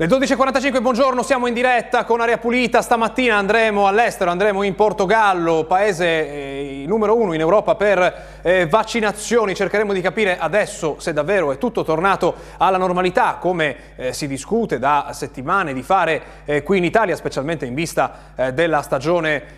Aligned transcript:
Le 0.00 0.06
12.45, 0.06 0.80
buongiorno, 0.80 1.24
siamo 1.24 1.48
in 1.48 1.54
diretta 1.54 2.04
con 2.04 2.20
Aria 2.20 2.38
Pulita. 2.38 2.82
Stamattina 2.82 3.34
andremo 3.34 3.88
all'estero, 3.88 4.30
andremo 4.30 4.62
in 4.62 4.76
Portogallo, 4.76 5.64
paese 5.64 6.04
eh, 6.06 6.84
numero 6.86 7.16
uno 7.16 7.32
in 7.32 7.40
Europa 7.40 7.74
per 7.74 8.26
eh, 8.42 8.68
vaccinazioni. 8.68 9.56
Cercheremo 9.56 9.92
di 9.92 10.00
capire 10.00 10.38
adesso 10.38 11.00
se 11.00 11.12
davvero 11.12 11.50
è 11.50 11.58
tutto 11.58 11.82
tornato 11.82 12.36
alla 12.58 12.76
normalità, 12.76 13.38
come 13.40 13.76
eh, 13.96 14.12
si 14.12 14.28
discute 14.28 14.78
da 14.78 15.10
settimane 15.12 15.74
di 15.74 15.82
fare 15.82 16.22
eh, 16.44 16.62
qui 16.62 16.78
in 16.78 16.84
Italia, 16.84 17.16
specialmente 17.16 17.66
in 17.66 17.74
vista 17.74 18.34
eh, 18.36 18.52
della 18.52 18.82
stagione 18.82 19.56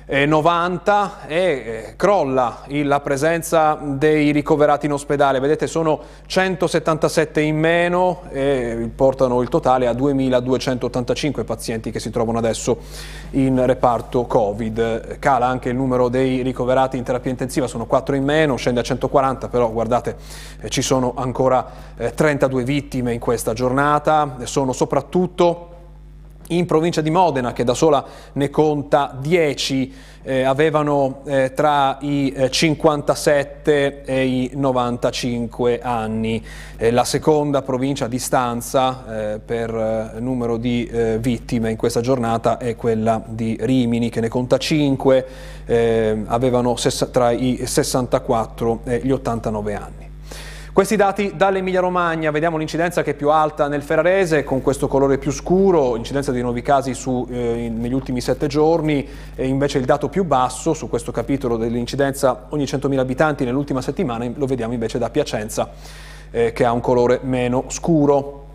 90 0.10 1.28
e 1.28 1.36
eh, 1.36 1.94
crolla 1.98 2.62
la 2.68 3.02
presenza 3.02 3.78
dei 3.82 4.32
ricoverati 4.32 4.86
in 4.86 4.94
ospedale, 4.94 5.42
vedete 5.42 5.68
sono 5.68 6.00
177 6.26 7.42
in 7.42 7.58
meno 7.58 8.22
e 8.32 8.90
portano 8.96 9.42
il 9.42 9.50
totale 9.50 9.86
a 9.86 9.92
2285 9.92 11.44
pazienti 11.44 11.92
che 11.92 12.00
si 12.00 12.10
trovano 12.10 12.38
adesso 12.38 12.78
in 13.32 13.66
reparto 13.66 14.26
Covid. 14.26 15.20
Cala 15.20 15.48
anche 15.48 15.70
il 15.70 15.76
numero 15.76 16.08
dei 16.08 16.42
ricoverati 16.42 16.96
in 16.96 17.04
terapia 17.04 17.32
intensiva, 17.32 17.68
sono 17.68 17.86
4 17.86 18.16
in 18.16 18.24
meno, 18.24 18.56
scende 18.56 18.80
a 18.80 18.84
140, 18.84 19.50
però 19.50 19.70
guardate 19.70 20.16
eh, 20.62 20.70
ci 20.70 20.82
sono 20.82 21.16
ancora 21.18 21.70
32 22.16 22.62
eh, 22.62 22.64
vittime 22.64 23.12
in 23.12 23.20
questa 23.20 23.52
giornata, 23.52 24.38
sono 24.44 24.72
soprattutto 24.72 25.76
in 26.48 26.66
provincia 26.66 27.02
di 27.02 27.10
Modena, 27.10 27.54
che 27.54 27.64
da 27.64 27.74
sola 27.74 28.04
ne 28.34 28.50
conta 28.50 29.16
10, 29.20 29.94
eh, 30.28 30.44
avevano 30.44 31.22
eh, 31.26 31.54
tra 31.54 31.98
i 32.02 32.34
eh, 32.36 32.52
57 32.52 34.04
e 34.04 34.26
i 34.26 34.52
95 34.54 35.80
anni. 35.82 36.44
la 36.92 37.06
seconda 37.06 37.62
provincia 37.62 38.06
a 38.06 38.08
distanza 38.10 39.34
eh, 39.34 39.40
per 39.40 39.74
eh, 39.74 40.20
numero 40.20 40.58
di 40.58 40.86
eh, 40.86 41.18
vittime 41.18 41.72
in 41.72 41.78
questa 41.78 42.02
giornata 42.02 42.58
è 42.58 42.76
quella 42.76 43.22
di 43.26 43.58
Rimini, 43.60 44.10
che 44.10 44.20
ne 44.20 44.28
conta 44.28 44.58
5, 44.58 45.26
avevano 46.28 46.76
tra 47.12 47.32
i 47.32 47.62
64 47.66 48.82
e 48.86 49.02
gli 49.04 49.12
89 49.12 49.76
anni. 49.76 50.07
Questi 50.78 50.96
dati 50.96 51.34
dall'Emilia 51.36 51.80
Romagna, 51.80 52.30
vediamo 52.30 52.58
l'incidenza 52.58 53.02
che 53.02 53.10
è 53.10 53.14
più 53.16 53.32
alta 53.32 53.68
nel 53.68 53.82
Ferrarese 53.82 54.44
con 54.44 54.62
questo 54.62 54.88
colore 54.88 55.18
più 55.18 55.32
scuro, 55.32 55.96
incidenza 55.96 56.32
di 56.32 56.40
nuovi 56.40 56.62
casi 56.62 56.94
su, 56.94 57.26
eh, 57.32 57.68
negli 57.76 57.96
ultimi 57.96 58.22
sette 58.22 58.46
giorni 58.46 59.04
e 59.34 59.48
invece 59.48 59.80
il 59.80 59.86
dato 59.86 60.08
più 60.08 60.24
basso 60.24 60.76
su 60.76 60.88
questo 60.88 61.12
capitolo 61.12 61.58
dell'incidenza 61.58 62.46
ogni 62.50 62.66
100.000 62.66 63.00
abitanti 63.00 63.44
nell'ultima 63.44 63.82
settimana 63.82 64.30
lo 64.32 64.46
vediamo 64.46 64.74
invece 64.74 65.00
da 65.00 65.10
Piacenza 65.10 65.72
eh, 66.30 66.54
che 66.54 66.64
ha 66.64 66.72
un 66.72 66.82
colore 66.82 67.22
meno 67.24 67.64
scuro. 67.70 68.46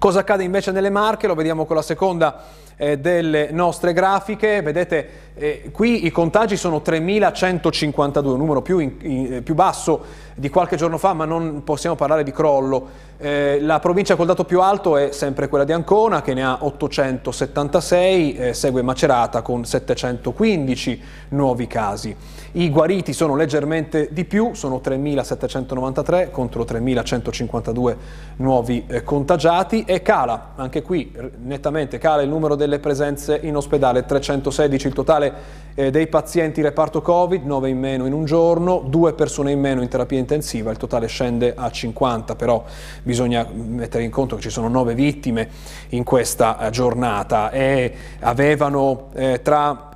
Cosa 0.00 0.18
accade 0.18 0.42
invece 0.42 0.72
nelle 0.72 0.90
Marche? 0.90 1.28
Lo 1.28 1.36
vediamo 1.36 1.64
con 1.64 1.76
la 1.76 1.82
seconda 1.82 2.42
eh, 2.76 2.98
delle 2.98 3.50
nostre 3.50 3.92
grafiche. 3.92 4.62
Vedete 4.62 5.22
eh, 5.34 5.70
qui 5.72 6.04
i 6.04 6.10
contagi 6.10 6.56
sono 6.56 6.82
3.152, 6.84 8.26
un 8.26 8.36
numero 8.36 8.60
più, 8.60 8.78
in, 8.78 8.92
in, 9.00 9.32
eh, 9.34 9.42
più 9.42 9.54
basso 9.54 10.04
di 10.34 10.50
qualche 10.50 10.76
giorno 10.76 10.98
fa, 10.98 11.14
ma 11.14 11.24
non 11.24 11.62
possiamo 11.64 11.96
parlare 11.96 12.22
di 12.22 12.32
crollo. 12.32 13.10
Eh, 13.16 13.60
la 13.60 13.78
provincia 13.78 14.16
col 14.16 14.26
dato 14.26 14.44
più 14.44 14.60
alto 14.60 14.96
è 14.96 15.12
sempre 15.12 15.48
quella 15.48 15.64
di 15.64 15.72
Ancona, 15.72 16.20
che 16.22 16.34
ne 16.34 16.44
ha 16.44 16.58
876, 16.60 18.34
eh, 18.34 18.52
segue 18.54 18.82
Macerata 18.82 19.42
con 19.42 19.64
715 19.64 21.02
nuovi 21.28 21.66
casi. 21.66 22.14
I 22.54 22.68
guariti 22.68 23.14
sono 23.14 23.34
leggermente 23.34 24.08
di 24.10 24.24
più, 24.24 24.52
sono 24.52 24.82
3.793 24.84 26.30
contro 26.30 26.64
3.152 26.64 27.96
nuovi 28.36 28.84
eh, 28.86 29.02
contagiati 29.04 29.84
e 29.86 30.02
cala, 30.02 30.50
anche 30.56 30.82
qui 30.82 31.16
nettamente 31.42 31.96
cala 31.96 32.20
il 32.20 32.28
numero 32.28 32.54
delle 32.62 32.78
presenze 32.78 33.38
in 33.42 33.56
ospedale, 33.56 34.04
316 34.04 34.86
il 34.86 34.92
totale 34.92 35.32
eh, 35.74 35.90
dei 35.90 36.06
pazienti 36.06 36.60
reparto 36.60 37.02
Covid, 37.02 37.44
9 37.44 37.68
in 37.68 37.78
meno 37.78 38.06
in 38.06 38.12
un 38.12 38.24
giorno, 38.24 38.84
2 38.86 39.14
persone 39.14 39.50
in 39.50 39.60
meno 39.60 39.82
in 39.82 39.88
terapia 39.88 40.18
intensiva, 40.18 40.70
il 40.70 40.76
totale 40.76 41.06
scende 41.06 41.54
a 41.56 41.70
50, 41.70 42.36
però 42.36 42.64
bisogna 43.02 43.46
mettere 43.52 44.04
in 44.04 44.10
conto 44.10 44.36
che 44.36 44.42
ci 44.42 44.50
sono 44.50 44.68
9 44.68 44.94
vittime 44.94 45.48
in 45.90 46.04
questa 46.04 46.58
eh, 46.58 46.70
giornata. 46.70 47.50
E 47.50 47.92
avevano 48.20 49.08
eh, 49.14 49.40
tra 49.42 49.91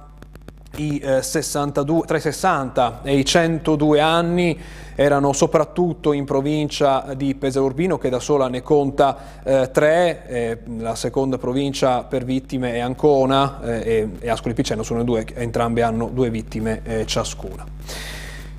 i 0.76 1.02
62, 1.20 2.06
tra 2.06 2.16
i 2.16 2.20
60 2.20 3.00
e 3.02 3.18
i 3.18 3.24
102 3.24 4.00
anni 4.00 4.58
erano 4.96 5.32
soprattutto 5.32 6.12
in 6.12 6.24
provincia 6.24 7.12
di 7.14 7.34
Pesaro 7.34 7.66
Urbino 7.66 7.98
che 7.98 8.08
da 8.08 8.18
sola 8.18 8.48
ne 8.48 8.62
conta 8.62 9.16
eh, 9.44 9.70
tre, 9.70 10.26
eh, 10.26 10.58
la 10.78 10.94
seconda 10.94 11.36
provincia 11.38 12.02
per 12.02 12.24
vittime 12.24 12.72
è 12.72 12.78
Ancona 12.78 13.60
eh, 13.62 13.80
e, 13.80 14.08
e 14.20 14.30
Ascoli 14.30 14.54
Piceno 14.54 14.82
sono 14.82 15.04
due, 15.04 15.26
entrambe 15.34 15.82
hanno 15.82 16.08
due 16.08 16.30
vittime 16.30 16.80
eh, 16.82 17.06
ciascuna. 17.06 17.64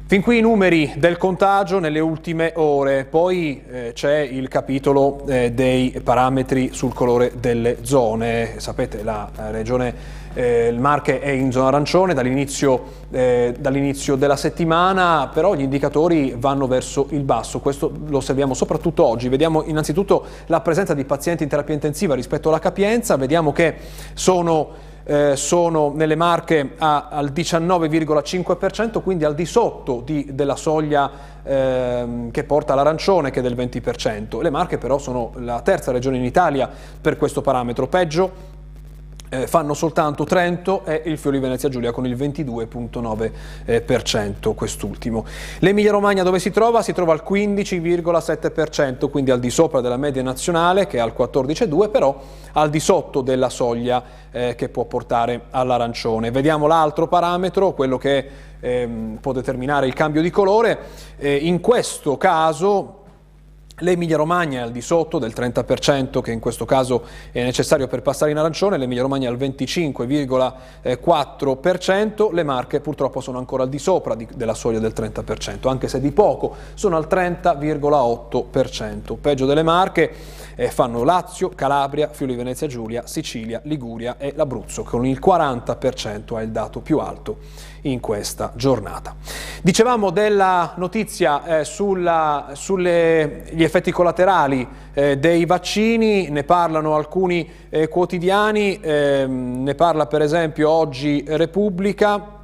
Fin 0.09 0.21
qui 0.21 0.37
i 0.37 0.41
numeri 0.41 0.93
del 0.95 1.17
contagio 1.17 1.79
nelle 1.79 1.99
ultime 1.99 2.53
ore, 2.55 3.03
poi 3.03 3.61
eh, 3.69 3.91
c'è 3.93 4.19
il 4.19 4.47
capitolo 4.47 5.25
eh, 5.27 5.51
dei 5.51 5.99
parametri 6.01 6.69
sul 6.71 6.93
colore 6.93 7.33
delle 7.37 7.79
zone. 7.81 8.53
Sapete, 8.55 9.03
la 9.03 9.29
eh, 9.37 9.51
regione 9.51 9.93
eh, 10.37 10.67
il 10.67 10.79
Marche 10.79 11.19
è 11.19 11.29
in 11.29 11.51
zona 11.51 11.69
arancione 11.69 12.13
dall'inizio, 12.13 12.83
eh, 13.09 13.55
dall'inizio 13.57 14.15
della 14.15 14.35
settimana, 14.35 15.31
però 15.33 15.55
gli 15.55 15.61
indicatori 15.61 16.35
vanno 16.37 16.67
verso 16.67 17.07
il 17.09 17.23
basso, 17.23 17.59
questo 17.59 17.91
lo 18.05 18.17
osserviamo 18.17 18.53
soprattutto 18.53 19.03
oggi. 19.03 19.29
Vediamo 19.29 19.63
innanzitutto 19.63 20.23
la 20.45 20.61
presenza 20.61 20.93
di 20.93 21.05
pazienti 21.05 21.41
in 21.41 21.49
terapia 21.49 21.73
intensiva 21.73 22.13
rispetto 22.13 22.49
alla 22.49 22.59
capienza, 22.59 23.15
vediamo 23.15 23.51
che 23.51 23.77
sono 24.13 24.85
eh, 25.09 25.37
sono 25.37 25.93
nelle 25.95 26.15
Marche 26.15 26.73
a, 26.77 27.07
al 27.09 27.31
19,5%, 27.33 29.01
quindi 29.01 29.23
al 29.23 29.33
di 29.33 29.45
sotto 29.45 30.01
di, 30.05 30.27
della 30.33 30.57
soglia 30.57 31.09
eh, 31.43 32.27
che 32.29 32.43
porta 32.43 32.73
all'arancione 32.73 33.31
che 33.31 33.39
è 33.39 33.41
del 33.41 33.55
20%. 33.55 34.41
Le 34.41 34.49
Marche 34.49 34.77
però 34.77 34.97
sono 34.97 35.31
la 35.37 35.61
terza 35.61 35.91
regione 35.91 36.17
in 36.17 36.25
Italia 36.25 36.69
per 36.99 37.15
questo 37.15 37.41
parametro, 37.41 37.87
peggio 37.87 38.55
eh, 39.29 39.47
fanno 39.47 39.73
soltanto 39.73 40.23
Trento 40.23 40.85
e 40.85 41.01
il 41.05 41.17
Fiori 41.17 41.39
Venezia 41.39 41.69
Giulia 41.69 41.91
con 41.91 42.05
il 42.05 42.15
22,9% 42.15 44.53
quest'ultimo. 44.53 45.25
L'Emilia 45.59 45.91
Romagna 45.91 46.23
dove 46.23 46.39
si 46.39 46.51
trova? 46.51 46.81
Si 46.81 46.93
trova 46.93 47.13
al 47.13 47.23
15,7%, 47.27 49.09
quindi 49.09 49.31
al 49.31 49.39
di 49.39 49.49
sopra 49.49 49.81
della 49.81 49.97
media 49.97 50.23
nazionale 50.23 50.87
che 50.87 50.97
è 50.97 50.99
al 50.99 51.13
14,2%, 51.17 51.89
però 51.89 52.21
al 52.53 52.69
di 52.69 52.79
sotto 52.79 53.19
della 53.21 53.49
soglia 53.49 54.03
eh, 54.31 54.55
che 54.55 54.69
può 54.69 54.85
portare 54.85 55.41
all'arancione. 55.51 56.31
Vediamo 56.31 56.65
l'altro 56.67 57.07
parametro, 57.07 57.73
quello 57.73 57.97
che 57.97 58.29
ehm, 58.59 59.17
può 59.21 59.33
determinare 59.33 59.87
il 59.87 59.93
cambio 59.93 60.21
di 60.21 60.29
colore. 60.29 60.79
Eh, 61.17 61.35
in 61.35 61.59
questo 61.59 62.17
caso 62.17 62.96
L'Emilia 63.81 64.17
Romagna 64.17 64.61
è 64.61 64.63
al 64.63 64.71
di 64.71 64.81
sotto 64.81 65.19
del 65.19 65.33
30% 65.35 66.19
che 66.21 66.31
in 66.31 66.39
questo 66.39 66.65
caso 66.65 67.03
è 67.31 67.43
necessario 67.43 67.85
per 67.85 68.01
passare 68.01 68.31
in 68.31 68.37
arancione, 68.37 68.75
l'Emilia 68.75 69.03
Romagna 69.03 69.29
è 69.29 69.31
al 69.31 69.37
25,4%, 69.37 72.33
le 72.33 72.43
Marche 72.43 72.79
purtroppo 72.79 73.21
sono 73.21 73.37
ancora 73.37 73.61
al 73.61 73.69
di 73.69 73.77
sopra 73.77 74.15
di, 74.15 74.27
della 74.33 74.55
soglia 74.55 74.79
del 74.79 74.93
30%, 74.95 75.67
anche 75.67 75.87
se 75.87 75.99
di 75.99 76.11
poco, 76.11 76.55
sono 76.73 76.97
al 76.97 77.07
30,8%. 77.07 79.15
Peggio 79.21 79.45
delle 79.45 79.61
Marche 79.61 80.11
eh, 80.55 80.71
fanno 80.71 81.03
Lazio, 81.03 81.49
Calabria, 81.49 82.09
Friuli 82.11 82.33
Venezia 82.33 82.65
Giulia, 82.65 83.05
Sicilia, 83.05 83.61
Liguria 83.65 84.17
e 84.17 84.33
l'Abruzzo, 84.35 84.81
con 84.81 85.05
il 85.05 85.19
40% 85.23 86.39
è 86.39 86.41
il 86.41 86.49
dato 86.49 86.79
più 86.79 86.97
alto 86.97 87.65
in 87.81 87.99
questa 87.99 88.51
giornata. 88.55 89.15
Dicevamo 89.61 90.09
della 90.09 90.73
notizia 90.77 91.59
eh, 91.59 91.63
sugli 91.63 92.07
effetti 93.63 93.91
collaterali 93.91 94.67
eh, 94.93 95.17
dei 95.17 95.45
vaccini, 95.45 96.29
ne 96.29 96.43
parlano 96.43 96.95
alcuni 96.95 97.49
eh, 97.69 97.87
quotidiani, 97.87 98.79
ehm, 98.81 99.63
ne 99.63 99.75
parla 99.75 100.07
per 100.07 100.21
esempio 100.21 100.69
oggi 100.69 101.23
Repubblica 101.27 102.35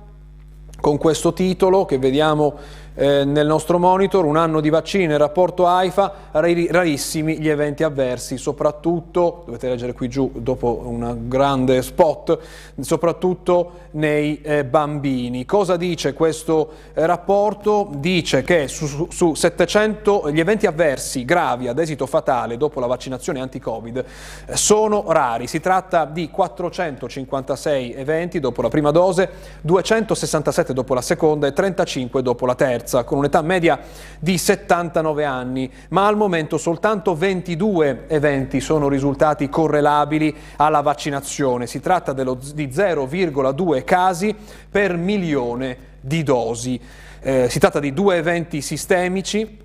con 0.79 0.97
questo 0.97 1.31
titolo 1.31 1.85
che 1.85 1.97
vediamo 1.97 2.55
eh, 2.95 3.25
nel 3.25 3.47
nostro 3.47 3.79
monitor, 3.79 4.25
un 4.25 4.37
anno 4.37 4.61
di 4.61 4.69
vaccini 4.69 5.07
nel 5.07 5.17
rapporto 5.17 5.65
AIFA, 5.65 6.13
rarissimi 6.31 7.39
gli 7.39 7.49
eventi 7.49 7.83
avversi, 7.83 8.37
soprattutto, 8.37 9.43
dovete 9.45 9.67
leggere 9.69 9.93
qui 9.93 10.07
giù 10.09 10.31
dopo 10.35 10.83
un 10.85 11.27
grande 11.27 11.81
spot, 11.81 12.37
soprattutto 12.79 13.71
nei 13.91 14.41
eh, 14.41 14.63
bambini. 14.63 15.45
Cosa 15.45 15.75
dice 15.75 16.13
questo 16.13 16.69
eh, 16.93 17.05
rapporto? 17.05 17.89
Dice 17.95 18.43
che 18.43 18.67
su, 18.67 19.07
su 19.09 19.33
700 19.33 20.29
gli 20.31 20.39
eventi 20.39 20.67
avversi 20.67 21.25
gravi 21.25 21.67
ad 21.67 21.79
esito 21.79 22.05
fatale 22.05 22.57
dopo 22.57 22.79
la 22.79 22.87
vaccinazione 22.87 23.39
anti-Covid 23.39 24.05
eh, 24.45 24.55
sono 24.55 25.05
rari. 25.07 25.47
Si 25.47 25.59
tratta 25.59 26.05
di 26.05 26.29
456 26.29 27.93
eventi 27.93 28.39
dopo 28.39 28.61
la 28.61 28.69
prima 28.69 28.91
dose, 28.91 29.29
267 29.61 30.73
dopo 30.73 30.93
la 30.93 31.01
seconda 31.01 31.47
e 31.47 31.53
35 31.53 32.21
dopo 32.21 32.45
la 32.45 32.55
terza 32.55 32.81
terza, 32.83 33.03
con 33.03 33.17
un'età 33.19 33.41
media 33.41 33.79
di 34.19 34.37
79 34.37 35.23
anni, 35.23 35.71
ma 35.89 36.05
al 36.05 36.17
momento 36.17 36.57
soltanto 36.57 37.15
22 37.15 38.05
eventi 38.07 38.59
sono 38.59 38.89
risultati 38.89 39.49
correlabili 39.49 40.35
alla 40.57 40.81
vaccinazione. 40.81 41.65
Si 41.65 41.79
tratta 41.79 42.13
dello, 42.13 42.37
di 42.53 42.67
0,2 42.67 43.83
casi 43.83 44.35
per 44.69 44.95
milione 44.97 45.91
di 46.01 46.23
dosi. 46.23 46.79
Eh, 47.21 47.47
si 47.49 47.59
tratta 47.59 47.79
di 47.79 47.93
due 47.93 48.17
eventi 48.17 48.61
sistemici 48.61 49.61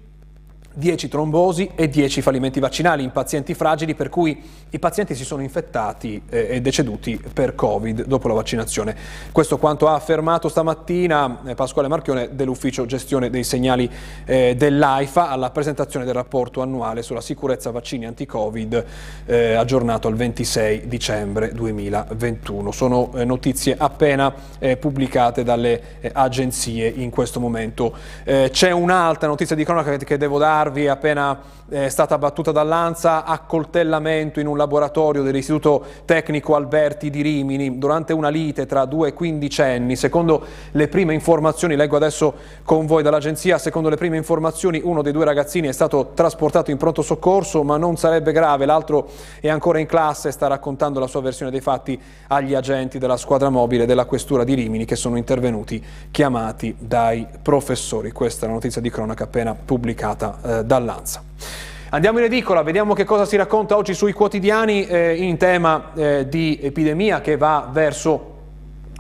10 0.79 1.09
trombosi 1.09 1.69
e 1.75 1.89
10 1.89 2.23
fallimenti 2.23 2.61
vaccinali 2.61 3.03
in 3.03 3.11
pazienti 3.11 3.53
fragili 3.53 3.97
per 3.97 4.09
cui 4.09 4.41
i 4.71 4.79
pazienti 4.79 5.17
si 5.17 5.25
sono 5.25 5.43
infettati 5.43 6.23
eh, 6.31 6.47
e 6.51 6.61
deceduti 6.61 7.21
per 7.33 7.57
Covid 7.57 8.05
dopo 8.05 8.29
la 8.29 8.35
vaccinazione. 8.35 8.95
Questo 9.33 9.59
quanto 9.59 9.89
ha 9.89 9.95
affermato 9.95 10.49
stamattina 10.49 11.41
eh, 11.47 11.55
Pasquale 11.55 11.89
Marchione 11.89 12.29
dell'ufficio 12.33 12.87
gestione 12.87 13.29
dei 13.29 13.43
segnali 13.43 13.91
eh, 14.25 14.55
dell'AIFA 14.57 15.31
alla 15.31 15.51
presentazione 15.51 16.05
del 16.05 16.15
rapporto 16.15 16.63
annuale 16.63 17.03
sulla 17.03 17.21
sicurezza 17.21 17.71
vaccini 17.73 18.07
anti-Covid 18.07 18.85
aggiornato 19.29 20.09
al 20.09 20.15
26 20.15 20.87
dicembre 20.87 21.53
2021. 21.53 22.71
Sono 22.73 23.11
notizie 23.25 23.75
appena 23.77 24.33
pubblicate 24.79 25.43
dalle 25.43 25.81
agenzie 26.13 26.89
in 26.89 27.11
questo 27.11 27.41
momento. 27.41 27.95
c'è 28.25 28.71
un'altra 28.71 29.29
notizia 29.29 29.57
di 29.57 29.65
cronaca 29.65 29.97
che 29.97 30.17
devo 30.17 30.39
darvi 30.39 30.68
Narvi 30.69 30.85
è 30.85 30.89
appena 30.89 31.39
eh, 31.71 31.91
stata 31.91 32.17
battuta 32.19 32.51
dall'Anza, 32.51 33.25
accoltellamento 33.25 34.41
in 34.41 34.47
un 34.47 34.57
laboratorio 34.57 35.23
dell'Istituto 35.23 35.85
Tecnico 36.05 36.55
Alberti 36.55 37.11
di 37.11 37.21
Rimini 37.23 37.79
durante 37.79 38.13
una 38.13 38.29
lite 38.29 38.67
tra 38.67 38.85
due 38.85 39.13
quindicenni. 39.13 39.97
Secondo 39.97 40.45
le 40.73 40.89
prime 40.89 41.15
informazioni, 41.15 41.77
leggo 41.77 41.97
adesso 41.97 42.35
con 42.65 42.87
voi 42.87 43.03
dall'agenzia, 43.03 43.59
secondo 43.59 43.89
le 43.89 43.97
prime 43.97 44.17
informazioni 44.17 44.81
uno 44.83 45.03
dei 45.03 45.13
due 45.13 45.25
ragazzini 45.25 45.69
è 45.69 45.73
stato 45.73 46.13
trasportato 46.15 46.71
in 46.71 46.77
pronto 46.77 47.03
soccorso 47.03 47.63
ma 47.63 47.77
non 47.77 47.97
sarebbe 47.97 48.33
grave, 48.33 48.67
l'altro 48.67 49.09
è 49.41 49.49
ancora 49.49 49.79
in 49.79 49.87
classe 49.87 50.29
e 50.29 50.33
sta 50.33 50.47
raccontando 50.47 51.01
la 51.01 51.07
sua 51.07 51.21
versione 51.21 51.51
dei 51.51 51.61
fatti 51.61 52.01
agli 52.29 52.55
agenti 52.55 52.99
della 52.99 53.17
squadra 53.17 53.51
mobile 53.51 53.87
della 53.87 54.05
questura 54.05 54.45
di 54.45 54.55
Rimini 54.55 54.85
che 54.85 54.97
sono 54.97 55.17
intervenuti 55.17 55.85
chiamati 56.11 56.75
dai 56.79 57.27
professori. 57.43 58.11
Questa 58.11 58.45
è 58.45 58.49
la 58.49 58.55
notizia 58.55 58.81
di 58.81 58.91
cronaca 58.91 59.25
appena 59.25 59.55
pubblicata 59.55 60.39
eh, 60.43 60.58
dall'Ansa. 60.63 61.23
Andiamo 61.91 62.19
in 62.19 62.25
edicola, 62.25 62.63
vediamo 62.63 62.93
che 62.93 63.05
cosa 63.05 63.25
si 63.25 63.37
racconta 63.37 63.77
oggi 63.77 63.95
sui 63.95 64.13
quotidiani 64.13 64.87
eh, 64.87 65.17
in 65.17 65.39
tema 65.39 65.93
eh, 65.95 66.29
di 66.29 66.59
epidemia 66.61 67.23
che 67.23 67.39
va 67.39 67.67
verso 67.73 68.37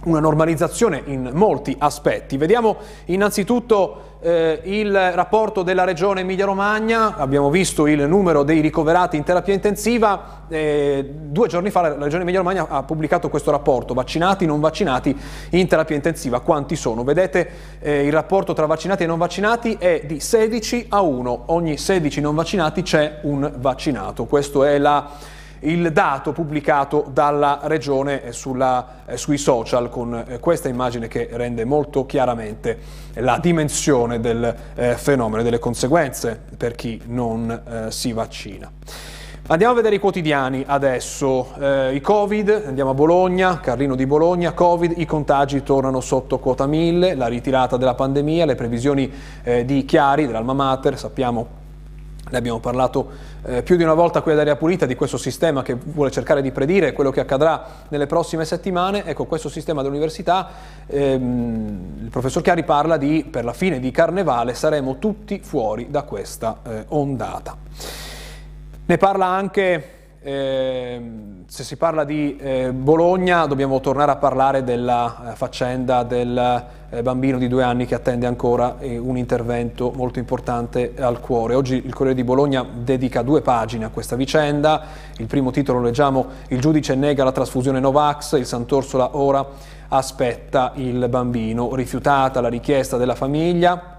una 0.04 0.20
normalizzazione 0.20 1.02
in 1.04 1.30
molti 1.34 1.74
aspetti. 1.78 2.36
Vediamo 2.36 2.76
innanzitutto 3.06 4.07
eh, 4.20 4.60
il 4.64 5.12
rapporto 5.12 5.62
della 5.62 5.84
regione 5.84 6.20
Emilia-Romagna, 6.20 7.16
abbiamo 7.16 7.50
visto 7.50 7.86
il 7.86 8.08
numero 8.08 8.42
dei 8.42 8.60
ricoverati 8.60 9.16
in 9.16 9.22
terapia 9.22 9.54
intensiva, 9.54 10.44
eh, 10.48 11.08
due 11.08 11.48
giorni 11.48 11.70
fa 11.70 11.82
la 11.82 12.04
regione 12.04 12.22
Emilia-Romagna 12.22 12.66
ha 12.68 12.82
pubblicato 12.82 13.28
questo 13.28 13.50
rapporto, 13.50 13.94
vaccinati, 13.94 14.46
non 14.46 14.60
vaccinati 14.60 15.16
in 15.50 15.66
terapia 15.68 15.96
intensiva, 15.96 16.40
quanti 16.40 16.74
sono? 16.74 17.04
Vedete 17.04 17.50
eh, 17.80 18.04
il 18.04 18.12
rapporto 18.12 18.54
tra 18.54 18.66
vaccinati 18.66 19.04
e 19.04 19.06
non 19.06 19.18
vaccinati 19.18 19.76
è 19.78 20.02
di 20.04 20.20
16 20.20 20.86
a 20.88 21.00
1, 21.00 21.42
ogni 21.46 21.76
16 21.76 22.20
non 22.20 22.34
vaccinati 22.34 22.82
c'è 22.82 23.20
un 23.22 23.52
vaccinato, 23.56 24.24
questo 24.24 24.64
è 24.64 24.78
la 24.78 25.36
il 25.60 25.92
dato 25.92 26.32
pubblicato 26.32 27.06
dalla 27.10 27.60
Regione 27.62 28.32
sulla, 28.32 29.04
eh, 29.06 29.16
sui 29.16 29.38
social 29.38 29.88
con 29.88 30.24
eh, 30.26 30.38
questa 30.38 30.68
immagine 30.68 31.08
che 31.08 31.28
rende 31.32 31.64
molto 31.64 32.06
chiaramente 32.06 32.78
la 33.14 33.38
dimensione 33.40 34.20
del 34.20 34.54
eh, 34.74 34.94
fenomeno 34.94 35.40
e 35.40 35.44
delle 35.44 35.58
conseguenze 35.58 36.40
per 36.56 36.74
chi 36.74 37.00
non 37.06 37.50
eh, 37.50 37.90
si 37.90 38.12
vaccina. 38.12 38.70
Andiamo 39.50 39.72
a 39.72 39.76
vedere 39.76 39.94
i 39.94 39.98
quotidiani 39.98 40.62
adesso. 40.66 41.54
Eh, 41.58 41.94
I 41.94 42.00
Covid, 42.02 42.64
andiamo 42.66 42.90
a 42.90 42.94
Bologna, 42.94 43.60
Carlino 43.60 43.94
di 43.94 44.04
Bologna, 44.04 44.52
Covid, 44.52 44.92
i 44.98 45.06
contagi 45.06 45.62
tornano 45.62 46.02
sotto 46.02 46.38
quota 46.38 46.66
1000, 46.66 47.14
la 47.14 47.28
ritirata 47.28 47.78
della 47.78 47.94
pandemia, 47.94 48.44
le 48.44 48.56
previsioni 48.56 49.10
eh, 49.42 49.64
di 49.64 49.86
Chiari, 49.86 50.26
dell'Alma 50.26 50.52
Mater, 50.52 50.98
sappiamo 50.98 51.58
ne 52.30 52.36
abbiamo 52.36 52.58
parlato 52.58 53.08
eh, 53.44 53.62
più 53.62 53.76
di 53.76 53.82
una 53.82 53.94
volta 53.94 54.20
qui 54.20 54.32
ad 54.32 54.38
Aria 54.38 54.56
Pulita 54.56 54.86
di 54.86 54.94
questo 54.94 55.16
sistema 55.16 55.62
che 55.62 55.74
vuole 55.74 56.10
cercare 56.10 56.42
di 56.42 56.50
predire 56.50 56.92
quello 56.92 57.10
che 57.10 57.20
accadrà 57.20 57.64
nelle 57.88 58.06
prossime 58.06 58.44
settimane. 58.44 59.04
Ecco, 59.04 59.26
questo 59.26 59.48
sistema 59.48 59.82
dell'università, 59.82 60.48
ehm, 60.86 61.98
il 62.02 62.10
professor 62.10 62.42
Chiari 62.42 62.64
parla 62.64 62.96
di 62.96 63.26
per 63.30 63.44
la 63.44 63.52
fine 63.52 63.80
di 63.80 63.90
Carnevale 63.90 64.54
saremo 64.54 64.98
tutti 64.98 65.40
fuori 65.40 65.88
da 65.90 66.02
questa 66.02 66.58
eh, 66.66 66.84
ondata. 66.88 67.56
Ne 68.86 68.96
parla 68.96 69.26
anche 69.26 69.97
eh, 70.20 71.00
se 71.46 71.62
si 71.62 71.76
parla 71.76 72.04
di 72.04 72.36
eh, 72.36 72.72
Bologna 72.72 73.46
dobbiamo 73.46 73.80
tornare 73.80 74.10
a 74.10 74.16
parlare 74.16 74.64
della 74.64 75.30
eh, 75.30 75.36
faccenda 75.36 76.02
del 76.02 76.64
eh, 76.90 77.02
bambino 77.02 77.38
di 77.38 77.46
due 77.46 77.62
anni 77.62 77.86
che 77.86 77.94
attende 77.94 78.26
ancora 78.26 78.78
eh, 78.80 78.98
un 78.98 79.16
intervento 79.16 79.92
molto 79.94 80.18
importante 80.18 80.94
al 80.98 81.20
cuore. 81.20 81.54
Oggi 81.54 81.76
il 81.76 81.94
Corriere 81.94 82.16
di 82.16 82.24
Bologna 82.24 82.66
dedica 82.70 83.22
due 83.22 83.42
pagine 83.42 83.84
a 83.84 83.90
questa 83.90 84.16
vicenda. 84.16 84.82
Il 85.18 85.26
primo 85.26 85.52
titolo 85.52 85.78
lo 85.78 85.84
leggiamo 85.84 86.26
Il 86.48 86.60
giudice 86.60 86.96
nega 86.96 87.22
la 87.22 87.32
trasfusione 87.32 87.78
Novax, 87.78 88.36
il 88.38 88.46
Sant'Orsola 88.46 89.16
ora 89.16 89.46
aspetta 89.88 90.72
il 90.74 91.08
bambino. 91.08 91.74
Rifiutata 91.76 92.40
la 92.40 92.48
richiesta 92.48 92.96
della 92.96 93.14
famiglia, 93.14 93.96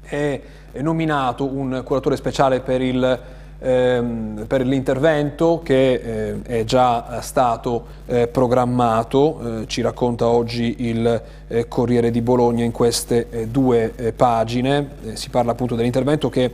è 0.00 0.40
nominato 0.76 1.44
un 1.44 1.82
curatore 1.84 2.16
speciale 2.16 2.60
per 2.60 2.80
il 2.80 3.36
ehm, 3.58 4.44
per 4.46 4.66
l'intervento 4.66 5.60
che 5.62 5.92
eh, 5.92 6.42
è 6.42 6.64
già 6.64 7.20
stato 7.20 7.86
eh, 8.06 8.26
programmato, 8.28 9.60
eh, 9.60 9.66
ci 9.66 9.80
racconta 9.80 10.26
oggi 10.28 10.86
il 10.86 11.22
eh, 11.48 11.68
Corriere 11.68 12.10
di 12.10 12.20
Bologna 12.20 12.64
in 12.64 12.72
queste 12.72 13.28
eh, 13.30 13.46
due 13.48 13.92
eh, 13.96 14.12
pagine, 14.12 14.88
si 15.14 15.30
parla 15.30 15.52
appunto 15.52 15.74
dell'intervento 15.74 16.28
che 16.28 16.52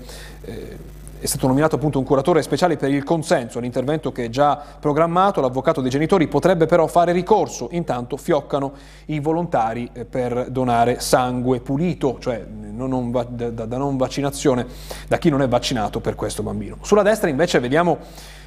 è 1.24 1.26
stato 1.26 1.46
nominato 1.46 1.76
appunto 1.76 1.98
un 1.98 2.04
curatore 2.04 2.42
speciale 2.42 2.76
per 2.76 2.90
il 2.90 3.02
consenso 3.02 3.56
all'intervento 3.56 4.12
che 4.12 4.26
è 4.26 4.28
già 4.28 4.62
programmato, 4.78 5.40
l'avvocato 5.40 5.80
dei 5.80 5.88
genitori 5.88 6.28
potrebbe 6.28 6.66
però 6.66 6.86
fare 6.86 7.12
ricorso, 7.12 7.68
intanto 7.70 8.18
fioccano 8.18 8.74
i 9.06 9.20
volontari 9.20 9.88
eh, 9.94 10.04
per 10.04 10.50
donare 10.50 11.00
sangue 11.00 11.60
pulito, 11.60 12.18
cioè 12.20 12.44
non, 12.46 13.10
da, 13.10 13.50
da 13.50 13.76
non 13.78 13.96
vaccinazione, 13.96 14.66
da 15.08 15.16
chi 15.16 15.30
non 15.30 15.40
è 15.40 15.48
vaccinato 15.48 15.98
per 16.00 16.14
questo 16.14 16.42
bambino. 16.42 16.76
Sulla 16.82 17.00
destra 17.00 17.30
invece 17.30 17.58
vediamo 17.58 18.00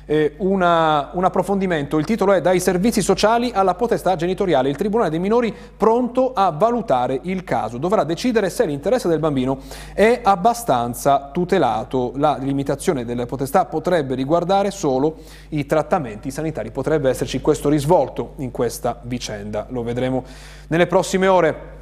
eh, 0.07 0.35
una, 0.37 1.09
un 1.13 1.23
approfondimento. 1.25 1.97
Il 1.99 2.05
titolo 2.05 2.31
è 2.31 2.41
Dai 2.41 2.59
servizi 2.59 3.01
sociali 3.01 3.51
alla 3.53 3.75
potestà 3.75 4.15
genitoriale. 4.15 4.69
Il 4.69 4.77
Tribunale 4.77 5.09
dei 5.09 5.19
minori 5.19 5.53
pronto 5.75 6.31
a 6.33 6.49
valutare 6.49 7.19
il 7.23 7.43
caso. 7.43 7.77
Dovrà 7.77 8.03
decidere 8.03 8.49
se 8.49 8.65
l'interesse 8.65 9.07
del 9.09 9.19
bambino 9.19 9.59
è 9.93 10.21
abbastanza 10.23 11.29
tutelato. 11.31 12.13
La 12.15 12.37
limitazione 12.39 13.05
delle 13.05 13.25
potestà 13.25 13.65
potrebbe 13.65 14.15
riguardare 14.15 14.71
solo 14.71 15.17
i 15.49 15.65
trattamenti 15.65 16.31
sanitari. 16.31 16.71
Potrebbe 16.71 17.09
esserci 17.09 17.41
questo 17.41 17.69
risvolto 17.69 18.33
in 18.37 18.49
questa 18.49 18.99
vicenda. 19.03 19.67
Lo 19.69 19.83
vedremo 19.83 20.23
nelle 20.69 20.87
prossime 20.87 21.27
ore. 21.27 21.75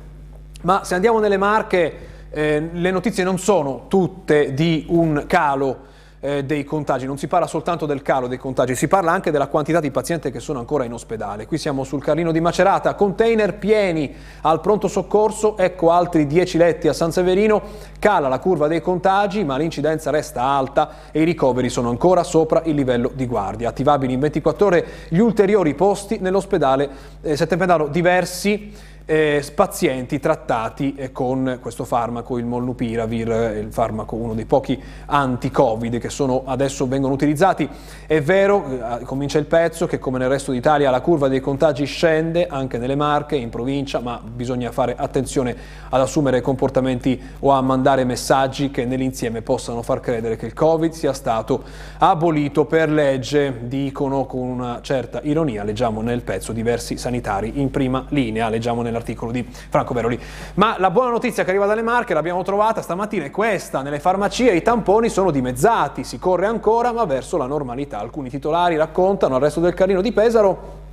Ma 0.62 0.84
se 0.84 0.96
andiamo 0.96 1.20
nelle 1.20 1.38
Marche, 1.38 1.94
eh, 2.32 2.70
le 2.72 2.91
notizie 2.91 3.24
non 3.24 3.38
sono 3.38 3.86
tutte 3.88 4.55
di 4.55 4.88
un 4.89 5.25
calo 5.27 5.94
eh, 6.25 6.44
dei 6.44 6.63
contagi, 6.63 7.05
non 7.05 7.20
si 7.20 7.27
parla 7.27 7.46
soltanto 7.46 7.86
del 7.86 8.01
calo 8.01 8.25
dei 8.27 8.39
contagi, 8.39 8.74
si 8.74 8.88
parla 8.88 9.12
anche 9.12 9.29
della 9.29 9.46
quantità 9.48 9.79
di 9.79 9.91
pazienti 9.91 10.32
che 10.32 10.39
sono 10.39 10.58
ancora 10.58 10.84
in 10.84 10.91
ospedale. 10.91 11.46
Qui 11.46 11.60
siamo 11.60 11.84
sul 11.84 12.03
Carlino 12.03 12.32
di 12.32 12.39
Macerata, 12.39 12.96
container 12.96 13.53
pieni 13.55 14.12
al 14.41 14.60
pronto 14.60 14.88
soccorso, 14.88 15.55
ecco 15.55 15.91
altri 15.91 16.25
10 16.25 16.58
letti 16.58 16.88
a 16.88 16.94
San 16.94 17.12
Severino, 17.12 17.62
cala 18.00 18.27
la 18.27 18.39
curva 18.39 18.67
dei 18.67 18.82
contagi 18.82 19.44
ma 19.44 19.58
l'incidenza 19.58 20.10
resta 20.10 20.41
alta 20.41 20.89
e 21.12 21.22
i 21.22 21.25
ricoveri 21.25 21.70
sono 21.70 21.89
ancora 21.89 22.24
sopra 22.24 22.63
il 22.65 22.74
livello 22.74 23.12
di 23.13 23.27
guardia. 23.27 23.70
Attivabili 23.70 24.13
in 24.13 24.20
24 24.20 24.65
ore 24.65 24.86
gli 25.10 25.20
ulteriori 25.20 25.75
posti 25.75 26.17
nell'ospedale 26.20 26.89
eh, 27.22 27.38
settentrionale 27.38 27.91
diversi 27.91 28.94
eh, 29.06 29.46
pazienti 29.54 30.20
trattati 30.20 30.96
eh, 30.96 31.12
con 31.12 31.60
questo 31.62 31.86
farmaco, 31.86 32.38
il 32.38 32.46
Molnupiravir, 32.46 33.32
eh, 33.32 33.60
il 33.60 33.72
farmaco, 33.72 34.16
uno 34.16 34.34
dei 34.34 34.46
pochi 34.46 34.82
anti-Covid 35.06 36.00
che 36.00 36.10
sono, 36.10 36.44
adesso 36.46 36.88
vengono 36.88 37.14
utilizzati. 37.14 37.70
È 38.08 38.22
vero, 38.22 39.00
eh, 39.00 39.04
comincia 39.06 39.38
il 39.38 39.46
pezzo, 39.46 39.86
che 39.86 40.00
come 40.00 40.18
nel 40.18 40.30
resto 40.30 40.52
d'Italia 40.52 40.90
la 40.90 41.02
curva 41.02 41.28
dei 41.28 41.40
contagi 41.40 41.86
scende 41.86 42.48
anche 42.48 42.78
nelle 42.80 42.96
Marche, 42.96 43.36
in 43.36 43.50
provincia, 43.50 44.00
ma 44.00 44.20
bisogna 44.24 44.72
fare 44.72 44.96
attenzione 44.98 45.56
ad 45.90 46.02
assumere 46.02 46.42
comportamenti 46.42 47.22
o 47.40 47.52
a 47.52 47.62
mandare 47.62 48.06
messaggi 48.06 48.72
che 48.72 48.86
nell'insieme 48.86 49.42
possano 49.42 49.84
far 49.84 50.00
credere 50.00 50.36
che 50.36 50.48
il 50.48 50.54
Covid 50.54 50.92
sia 50.92 51.14
stato 51.14 51.64
abolito 52.00 52.66
per 52.66 52.90
legge, 52.90 53.68
dicono 53.68 54.26
con 54.26 54.48
una 54.48 54.80
certa 54.82 55.20
ironia, 55.24 55.64
leggiamo 55.64 56.02
nel 56.02 56.24
pezzo 56.24 56.52
diversi 56.52 56.98
sanitari 56.98 57.60
in 57.62 57.70
prima 57.70 58.06
linea, 58.10 58.50
leggiamo 58.50 58.82
nella 58.82 58.95
nell'articolo 58.96 59.32
di 59.32 59.46
Franco 59.70 59.94
Veroli. 59.94 60.20
Ma 60.56 60.75
la 60.80 60.90
buona 60.90 61.12
notizia 61.12 61.44
che 61.44 61.50
arriva 61.50 61.66
dalle 61.66 61.82
Marche, 61.82 62.14
l'abbiamo 62.14 62.44
trovata 62.44 62.82
stamattina, 62.82 63.25
è 63.25 63.32
questa. 63.32 63.82
Nelle 63.82 64.00
farmacie 64.00 64.54
i 64.54 64.62
tamponi 64.62 65.10
sono 65.10 65.32
dimezzati, 65.32 66.04
si 66.04 66.18
corre 66.18 66.46
ancora 66.46 66.92
ma 66.92 67.06
verso 67.06 67.38
la 67.38 67.46
normalità. 67.46 68.00
Alcuni 68.00 68.30
titolari 68.30 68.78
raccontano 68.78 69.36
al 69.36 69.42
resto 69.42 69.60
del 69.60 69.74
Carlino 69.74 70.02
di 70.02 70.12
Pesaro 70.12 70.84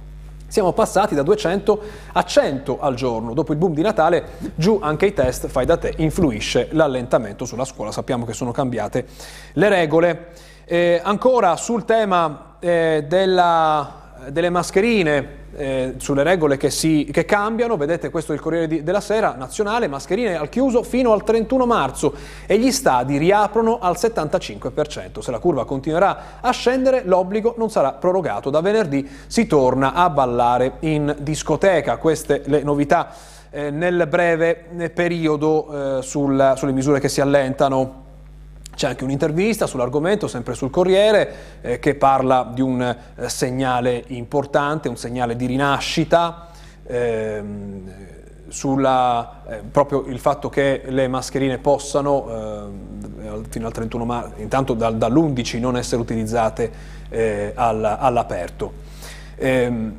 siamo 0.52 0.74
passati 0.74 1.14
da 1.14 1.22
200 1.22 1.80
a 2.12 2.22
100 2.24 2.78
al 2.78 2.94
giorno. 2.94 3.32
Dopo 3.32 3.52
il 3.52 3.58
boom 3.58 3.72
di 3.72 3.80
Natale, 3.80 4.22
giù 4.54 4.78
anche 4.82 5.06
i 5.06 5.14
test 5.14 5.46
fai 5.46 5.64
da 5.64 5.78
te, 5.78 5.94
influisce 5.96 6.68
l'allentamento 6.72 7.46
sulla 7.46 7.64
scuola. 7.64 7.90
Sappiamo 7.90 8.26
che 8.26 8.34
sono 8.34 8.52
cambiate 8.52 9.06
le 9.54 9.68
regole. 9.70 10.32
Eh, 10.66 11.00
ancora 11.02 11.56
sul 11.56 11.86
tema 11.86 12.56
eh, 12.58 13.06
della, 13.08 14.12
delle 14.28 14.50
mascherine, 14.50 15.41
eh, 15.54 15.94
sulle 15.98 16.22
regole 16.22 16.56
che, 16.56 16.70
si, 16.70 17.08
che, 17.10 17.24
cambiano, 17.24 17.76
vedete 17.76 18.10
questo 18.10 18.32
è 18.32 18.34
il 18.34 18.40
Corriere 18.40 18.66
di, 18.66 18.82
della 18.82 19.00
Sera, 19.00 19.34
nazionale, 19.36 19.88
mascherine 19.88 20.36
al 20.36 20.48
chiuso 20.48 20.82
fino 20.82 21.12
al 21.12 21.24
31 21.24 21.66
marzo 21.66 22.14
e 22.46 22.58
gli 22.58 22.70
stadi 22.70 23.18
riaprono 23.18 23.78
al 23.78 23.94
75%. 23.98 25.20
Se 25.20 25.30
la 25.30 25.38
curva 25.38 25.64
continuerà 25.64 26.38
a 26.40 26.50
scendere 26.50 27.02
l'obbligo 27.04 27.54
non 27.58 27.70
sarà 27.70 27.92
prorogato. 27.92 28.50
Da 28.50 28.60
venerdì 28.60 29.08
si 29.26 29.46
torna 29.46 29.92
a 29.94 30.08
ballare 30.10 30.74
in 30.80 31.14
discoteca. 31.20 31.96
Queste 31.96 32.42
le 32.46 32.62
novità 32.62 33.10
eh, 33.50 33.70
nel 33.70 34.06
breve 34.08 34.90
periodo 34.94 35.98
eh, 35.98 36.02
sul, 36.02 36.54
sulle 36.56 36.72
misure 36.72 37.00
che 37.00 37.08
si 37.08 37.20
allentano 37.20 38.00
c'è 38.74 38.88
anche 38.88 39.04
un'intervista 39.04 39.66
sull'argomento, 39.66 40.28
sempre 40.28 40.54
sul 40.54 40.70
Corriere, 40.70 41.34
eh, 41.60 41.78
che 41.78 41.94
parla 41.94 42.50
di 42.52 42.60
un 42.60 42.80
eh, 42.82 43.28
segnale 43.28 44.04
importante, 44.08 44.88
un 44.88 44.96
segnale 44.96 45.36
di 45.36 45.46
rinascita, 45.46 46.48
ehm, 46.86 47.90
sulla, 48.48 49.42
eh, 49.48 49.56
proprio 49.70 50.04
il 50.06 50.18
fatto 50.18 50.48
che 50.48 50.82
le 50.86 51.08
mascherine 51.08 51.58
possano, 51.58 52.28
eh, 52.28 53.40
fino 53.48 53.66
al 53.66 53.72
31 53.72 54.04
marzo, 54.04 54.32
intanto 54.36 54.74
dal, 54.74 54.96
dall'11 54.96 55.58
non 55.58 55.76
essere 55.76 56.00
utilizzate 56.00 56.70
eh, 57.08 57.52
all'aperto. 57.54 58.72
Ehm, 59.36 59.94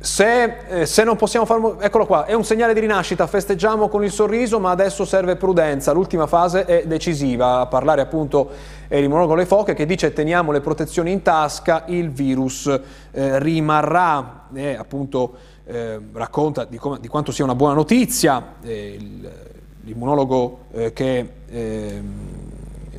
se, 0.00 0.58
eh, 0.68 0.86
se, 0.86 1.02
non 1.02 1.16
possiamo 1.16 1.44
farlo, 1.44 1.80
eccolo 1.80 2.06
qua, 2.06 2.24
è 2.24 2.32
un 2.32 2.44
segnale 2.44 2.72
di 2.72 2.80
rinascita, 2.80 3.26
festeggiamo 3.26 3.88
con 3.88 4.04
il 4.04 4.12
sorriso, 4.12 4.60
ma 4.60 4.70
adesso 4.70 5.04
serve 5.04 5.34
prudenza, 5.34 5.92
l'ultima 5.92 6.26
fase 6.26 6.64
è 6.64 6.86
decisiva, 6.86 7.60
a 7.60 7.66
parlare 7.66 8.00
appunto 8.00 8.48
è 8.86 9.00
l'immunologo 9.00 9.34
Le 9.34 9.46
Foche 9.46 9.74
che 9.74 9.86
dice 9.86 10.12
teniamo 10.12 10.52
le 10.52 10.60
protezioni 10.60 11.10
in 11.10 11.22
tasca, 11.22 11.84
il 11.88 12.10
virus 12.10 12.66
eh, 13.10 13.38
rimarrà, 13.40 14.46
eh, 14.54 14.74
appunto 14.74 15.56
racconta 16.12 16.64
di, 16.64 16.78
come, 16.78 16.98
di, 16.98 17.08
quanto 17.08 17.30
sia 17.30 17.44
una 17.44 17.54
buona 17.54 17.74
notizia, 17.74 18.54
eh, 18.62 18.96
l'immunologo 19.82 20.60
eh, 20.72 20.94
che 20.94 21.30
ehm, 21.50 22.37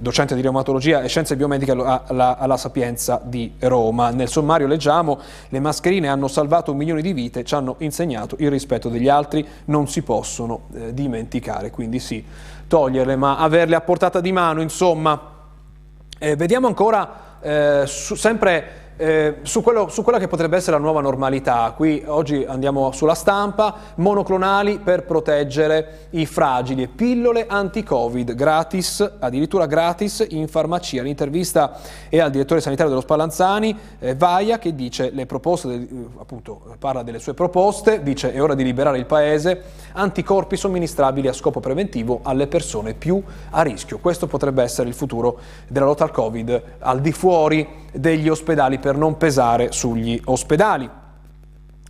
docente 0.01 0.36
di 0.36 0.41
reumatologia 0.41 1.01
e 1.01 1.08
scienze 1.08 1.36
biomediche 1.36 1.72
alla, 1.72 2.38
alla, 2.38 2.58
Sapienza 2.58 3.22
di 3.24 3.53
Roma. 3.60 4.10
Nel 4.10 4.27
sommario 4.27 4.68
leggiamo 4.68 5.20
le 5.50 5.60
mascherine 5.60 6.08
hanno 6.08 6.27
salvato 6.27 6.74
milioni 6.74 7.01
di 7.01 7.13
vite, 7.13 7.44
ci 7.44 7.56
hanno 7.56 7.75
insegnato 7.79 8.36
il 8.39 8.50
rispetto 8.50 8.89
degli 8.89 9.08
altri, 9.08 9.46
non 9.65 9.88
si 9.88 10.01
possono 10.01 10.63
eh, 10.74 10.94
dimenticare, 10.94 11.70
quindi 11.70 12.00
sì, 12.00 12.24
toglierle 12.68 13.15
ma 13.15 13.38
averle 13.38 13.75
a 13.75 13.82
portata 13.82 14.20
di 14.22 14.32
mano, 14.32 14.62
insomma. 14.62 15.38
Eh, 16.18 16.36
vediamo 16.36 16.68
ancora 16.68 17.38
eh, 17.41 17.84
su, 17.86 18.15
sempre 18.15 18.78
eh, 19.01 19.38
su, 19.44 19.63
quello, 19.63 19.88
su, 19.88 20.03
quella 20.03 20.20
che 20.20 20.27
potrebbe 20.27 20.58
essere 20.58 20.75
la 20.75 20.82
nuova 20.84 21.00
normalità, 21.00 21.74
qui 21.74 22.03
oggi 22.06 22.44
andiamo 22.46 22.91
sulla 22.91 23.13
stampa, 23.13 23.74
monoclonali 23.96 24.79
per 24.79 25.06
proteggere 25.06 26.08
i 26.10 26.25
fragili 26.25 26.89
pillole 26.89 27.46
anti-covid 27.48 28.36
gratis, 28.36 29.10
addirittura 29.20 29.68
gratis 29.68 30.25
in 30.32 30.50
farmacia. 30.50 31.01
L'intervista 31.01 31.77
è 32.10 32.20
al 32.20 32.29
direttore 32.29 32.60
sanitario 32.60 32.89
dello 32.89 33.01
Spallanzani, 33.01 33.77
eh, 34.00 34.15
Vaia, 34.15 34.60
che 34.60 34.75
dice 34.75 35.12
le 35.12 35.25
proposte, 35.25 35.74
eh, 35.74 35.88
appunto 36.20 36.75
parla 36.77 37.01
delle 37.01 37.20
sue 37.20 37.34
proposte, 37.34 38.03
dice 38.03 38.34
è 38.34 38.41
ora 38.41 38.53
di 38.53 38.65
liberare 38.65 38.98
il 38.98 39.06
paese, 39.06 39.63
anticorpi 39.94 40.58
somministrabili 40.58 41.29
a 41.29 41.34
scopo 41.34 41.62
preventivo 41.62 42.20
alle 42.24 42.48
persone 42.48 42.96
più 42.96 43.24
a 43.51 43.62
rischio. 43.62 44.00
Questo 44.00 44.27
potrebbe 44.27 44.62
essere 44.62 44.89
il 44.89 44.94
futuro 44.94 45.39
della 45.70 45.86
lotta 45.86 46.03
al 46.03 46.12
covid 46.12 46.63
al 46.79 47.00
di 47.00 47.13
fuori 47.13 47.88
degli 47.93 48.29
ospedali 48.29 48.79
per 48.79 48.98
non 48.98 49.17
pesare 49.17 49.72
sugli 49.72 50.19
ospedali. 50.25 50.89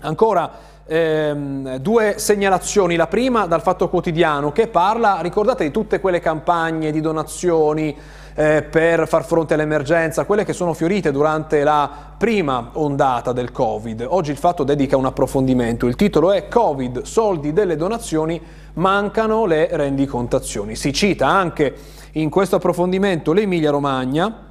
Ancora 0.01 0.51
ehm, 0.86 1.77
due 1.77 2.15
segnalazioni, 2.18 2.96
la 2.96 3.08
prima 3.08 3.46
dal 3.46 3.62
Fatto 3.62 3.89
Quotidiano 3.89 4.51
che 4.51 4.68
parla, 4.68 5.20
ricordate 5.22 5.63
di 5.63 5.72
tutte 5.72 6.00
quelle 6.00 6.20
campagne 6.20 6.91
di 6.91 7.01
donazioni 7.01 7.96
eh, 8.34 8.63
per 8.63 9.08
far 9.08 9.25
fronte 9.25 9.53
all'emergenza, 9.53 10.24
quelle 10.24 10.46
che 10.46 10.53
sono 10.53 10.74
fiorite 10.74 11.12
durante 11.12 11.63
la 11.63 11.89
prima 12.18 12.72
ondata 12.74 13.34
del 13.34 13.51
Covid. 13.51 14.06
Oggi 14.08 14.32
il 14.32 14.38
Fatto 14.38 14.63
dedica 14.63 14.96
un 14.98 15.06
approfondimento, 15.06 15.86
il 15.86 15.96
titolo 15.96 16.32
è 16.32 16.48
Covid, 16.48 17.01
soldi 17.01 17.53
delle 17.53 17.75
donazioni, 17.75 18.41
mancano 18.74 19.46
le 19.46 19.68
rendicontazioni. 19.72 20.75
Si 20.75 20.94
cita 20.94 21.27
anche 21.27 21.75
in 22.13 22.29
questo 22.29 22.56
approfondimento 22.56 23.34
l'Emilia 23.34 23.72
Romagna, 23.72 24.48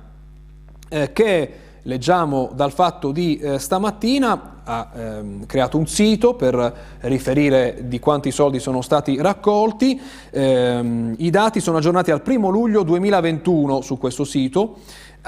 eh, 0.89 1.13
che 1.13 1.53
leggiamo 1.83 2.51
dal 2.55 2.73
fatto 2.73 3.13
di 3.13 3.39
eh, 3.39 3.59
stamattina 3.59 4.57
ha 4.69 4.91
ehm, 4.95 5.47
creato 5.47 5.79
un 5.79 5.87
sito 5.87 6.35
per 6.35 6.75
riferire 7.01 7.85
di 7.85 7.99
quanti 7.99 8.31
soldi 8.31 8.61
sono 8.61 8.83
stati 8.83 9.17
raccolti. 9.19 9.99
Eh, 10.31 11.15
I 11.17 11.31
dati 11.31 11.61
sono 11.61 11.79
aggiornati 11.79 12.11
al 12.11 12.23
1 12.25 12.49
luglio 12.51 12.83
2021 12.83 13.81
su 13.81 13.97
questo 13.97 14.25
sito 14.25 14.77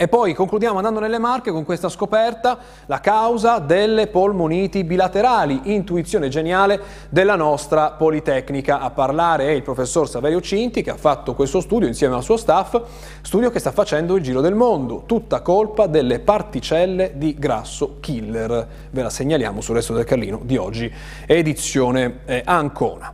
E 0.00 0.06
poi 0.06 0.32
concludiamo 0.32 0.76
andando 0.76 1.00
nelle 1.00 1.18
Marche 1.18 1.50
con 1.50 1.64
questa 1.64 1.88
scoperta, 1.88 2.56
la 2.86 3.00
causa 3.00 3.58
delle 3.58 4.06
polmoniti 4.06 4.84
bilaterali, 4.84 5.74
intuizione 5.74 6.28
geniale 6.28 6.80
della 7.08 7.34
nostra 7.34 7.90
Politecnica. 7.90 8.78
A 8.78 8.90
parlare 8.90 9.48
è 9.48 9.50
il 9.50 9.64
professor 9.64 10.08
Saverio 10.08 10.40
Cinti 10.40 10.82
che 10.82 10.90
ha 10.90 10.96
fatto 10.96 11.34
questo 11.34 11.60
studio 11.60 11.88
insieme 11.88 12.14
al 12.14 12.22
suo 12.22 12.36
staff, 12.36 12.80
studio 13.22 13.50
che 13.50 13.58
sta 13.58 13.72
facendo 13.72 14.14
il 14.14 14.22
giro 14.22 14.40
del 14.40 14.54
mondo, 14.54 15.02
tutta 15.04 15.40
colpa 15.40 15.88
delle 15.88 16.20
particelle 16.20 17.14
di 17.16 17.34
grasso 17.36 17.96
killer. 17.98 18.68
Ve 18.90 19.02
la 19.02 19.10
segnaliamo 19.10 19.60
sul 19.60 19.74
resto 19.74 19.94
del 19.94 20.04
Carlino 20.04 20.38
di 20.44 20.56
oggi, 20.56 20.88
edizione 21.26 22.20
eh, 22.24 22.42
Ancona. 22.44 23.12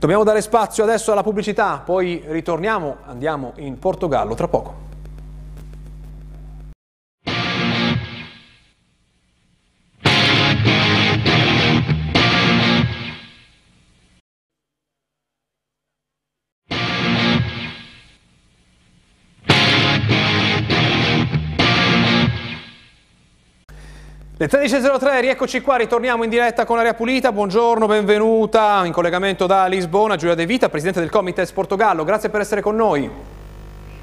Dobbiamo 0.00 0.24
dare 0.24 0.42
spazio 0.42 0.82
adesso 0.82 1.12
alla 1.12 1.22
pubblicità, 1.22 1.80
poi 1.84 2.24
ritorniamo, 2.26 2.96
andiamo 3.04 3.52
in 3.58 3.78
Portogallo 3.78 4.34
tra 4.34 4.48
poco. 4.48 4.85
Le 24.38 24.48
13.03, 24.48 25.20
rieccoci 25.20 25.62
qua, 25.62 25.76
ritorniamo 25.76 26.22
in 26.22 26.28
diretta 26.28 26.66
con 26.66 26.78
Aria 26.78 26.92
Pulita, 26.92 27.32
buongiorno, 27.32 27.86
benvenuta 27.86 28.82
in 28.84 28.92
collegamento 28.92 29.46
da 29.46 29.64
Lisbona, 29.64 30.16
Giulia 30.16 30.34
De 30.34 30.44
Vita, 30.44 30.68
Presidente 30.68 31.00
del 31.00 31.08
Comites 31.08 31.52
Portogallo, 31.52 32.04
grazie 32.04 32.28
per 32.28 32.42
essere 32.42 32.60
con 32.60 32.76
noi. 32.76 33.10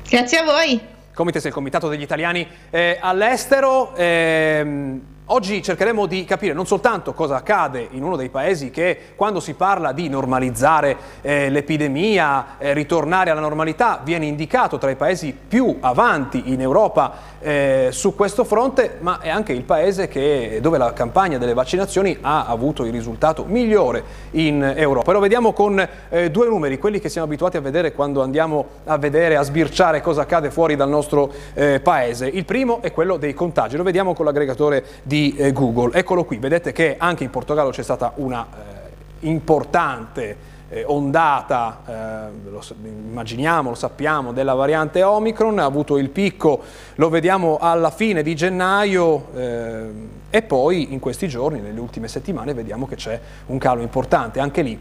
Grazie 0.10 0.40
a 0.40 0.44
voi. 0.44 0.82
Comites 1.13 1.44
è 1.44 1.48
il 1.50 1.54
Comitato 1.54 1.88
degli 1.88 2.02
Italiani 2.02 2.48
eh, 2.72 2.98
all'estero. 3.00 3.94
Ehm, 3.96 5.02
Oggi 5.27 5.63
cercheremo 5.63 6.06
di 6.06 6.25
capire 6.25 6.53
non 6.53 6.65
soltanto 6.65 7.13
cosa 7.13 7.38
accade 7.38 7.88
in 7.92 8.03
uno 8.03 8.18
dei 8.18 8.27
paesi 8.27 8.72
che 8.72 9.13
quando 9.15 9.39
si 9.39 9.53
parla 9.53 9.94
di 9.94 10.10
normalizzare 10.10 10.98
eh, 11.22 11.50
l'epidemia, 11.50 12.58
eh, 12.58 12.74
ritornare 12.74 13.30
alla 13.30 13.39
normalità, 13.39 14.01
viene 14.03 14.25
indicato 14.25 14.77
tra 14.77 14.89
i 14.89 14.98
paesi 14.98 15.34
più 15.48 15.77
avanti 15.80 16.51
in 16.51 16.60
Europa 16.60 17.13
eh, 17.39 17.88
su 17.92 18.15
questo 18.15 18.44
fronte, 18.44 18.98
ma 19.00 19.22
è 19.22 19.30
anche 19.30 19.53
il 19.53 19.63
paese 19.63 20.10
che, 20.10 20.60
dove 20.62 20.77
la 20.77 20.92
campagna 20.92 21.38
delle 21.38 21.53
vaccinazioni 21.53 22.18
ha 22.20 22.46
avuto 22.46 22.84
il 22.84 22.92
risultato 22.92 23.46
migliore 23.46 24.03
in 24.32 24.74
Europa. 24.75 25.13
Lo 25.13 25.22
vediamo 25.22 25.53
con 25.53 25.88
eh, 26.10 26.32
due 26.32 26.48
numeri, 26.48 26.77
quelli 26.77 27.00
che 27.00 27.08
siamo 27.08 27.27
abituati 27.27 27.56
a 27.56 27.62
vedere 27.62 27.94
quando 27.94 28.22
andiamo 28.22 28.65
a 28.84 28.98
vedere, 28.98 29.38
a 29.38 29.42
sbirciare 29.44 30.01
cosa 30.01 30.24
accade 30.24 30.51
fuori 30.51 30.75
dal 30.75 30.89
nostro 30.89 31.32
eh, 31.53 31.80
paese. 31.80 32.27
Il 32.27 32.44
primo 32.44 32.82
è 32.82 32.92
quello 32.92 33.15
dei 33.15 33.34
contagi, 33.34 33.77
lo 33.77 33.84
vediamo 33.84 34.13
con 34.13 34.25
l'aggregatore 34.25 34.84
di 35.01 35.12
di 35.13 35.36
eh, 35.38 35.51
Google. 35.51 35.96
Eccolo 35.96 36.25
qui, 36.25 36.38
vedete 36.38 36.72
che 36.72 36.96
anche 36.98 37.24
in 37.24 37.29
Portogallo 37.29 37.70
c'è 37.70 37.84
stata 37.84 38.13
una 38.15 38.48
eh, 38.48 39.27
importante 39.27 40.36
eh, 40.70 40.84
ondata, 40.88 41.82
eh, 41.86 42.50
lo, 42.50 42.63
immaginiamo, 42.84 43.70
lo 43.70 43.75
sappiamo, 43.75 44.34
della 44.34 44.55
variante 44.55 45.03
Omicron, 45.03 45.60
ha 45.60 45.65
avuto 45.65 46.00
il 46.00 46.10
picco, 46.10 46.62
lo 46.96 47.10
vediamo 47.10 47.60
alla 47.62 47.91
fine 47.91 48.24
di 48.24 48.34
gennaio 48.34 49.27
eh, 49.36 49.89
e 50.32 50.41
poi 50.41 50.93
in 50.93 51.00
questi 51.00 51.27
giorni, 51.27 51.60
nelle 51.60 51.79
ultime 51.79 52.08
settimane, 52.08 52.55
vediamo 52.55 52.88
che 52.88 52.96
c'è 52.96 53.20
un 53.46 53.60
calo 53.60 53.84
importante, 53.84 54.39
anche 54.39 54.63
lì 54.63 54.79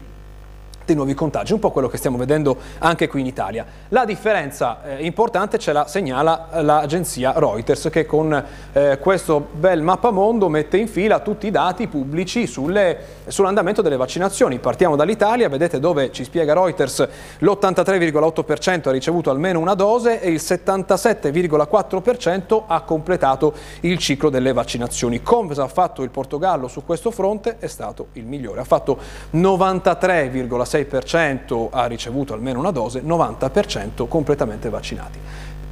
dei 0.85 0.95
nuovi 0.95 1.13
contagi, 1.13 1.53
un 1.53 1.59
po' 1.59 1.71
quello 1.71 1.87
che 1.87 1.97
stiamo 1.97 2.17
vedendo 2.17 2.57
anche 2.79 3.07
qui 3.07 3.21
in 3.21 3.27
Italia. 3.27 3.65
La 3.89 4.05
differenza 4.05 4.83
eh, 4.83 5.05
importante 5.05 5.57
ce 5.57 5.71
la 5.71 5.87
segnala 5.87 6.49
l'agenzia 6.61 7.33
Reuters 7.35 7.89
che 7.91 8.05
con 8.05 8.43
eh, 8.73 8.99
questo 8.99 9.47
bel 9.53 9.81
mappamondo 9.81 10.49
mette 10.49 10.77
in 10.77 10.87
fila 10.87 11.19
tutti 11.19 11.47
i 11.47 11.51
dati 11.51 11.87
pubblici 11.87 12.47
sull'andamento 12.47 13.81
delle 13.81 13.97
vaccinazioni. 13.97 14.59
Partiamo 14.59 14.95
dall'Italia, 14.95 15.49
vedete 15.49 15.79
dove 15.79 16.11
ci 16.11 16.23
spiega 16.23 16.53
Reuters 16.53 17.07
l'83,8% 17.39 18.89
ha 18.89 18.91
ricevuto 18.91 19.29
almeno 19.29 19.59
una 19.59 19.73
dose 19.73 20.21
e 20.21 20.29
il 20.29 20.41
77,4% 20.43 22.63
ha 22.67 22.81
completato 22.81 23.53
il 23.81 23.97
ciclo 23.97 24.29
delle 24.29 24.53
vaccinazioni. 24.53 25.21
Cosa 25.21 25.63
ha 25.63 25.67
fatto 25.67 26.03
il 26.03 26.09
Portogallo 26.09 26.67
su 26.67 26.83
questo 26.85 27.11
fronte? 27.11 27.57
È 27.59 27.67
stato 27.67 28.07
il 28.13 28.25
migliore, 28.25 28.61
ha 28.61 28.65
fatto 28.65 28.97
93,6% 29.33 30.72
96% 30.77 31.67
ha 31.71 31.85
ricevuto 31.85 32.33
almeno 32.33 32.59
una 32.59 32.71
dose, 32.71 33.01
90% 33.01 34.07
completamente 34.07 34.69
vaccinati. 34.69 35.19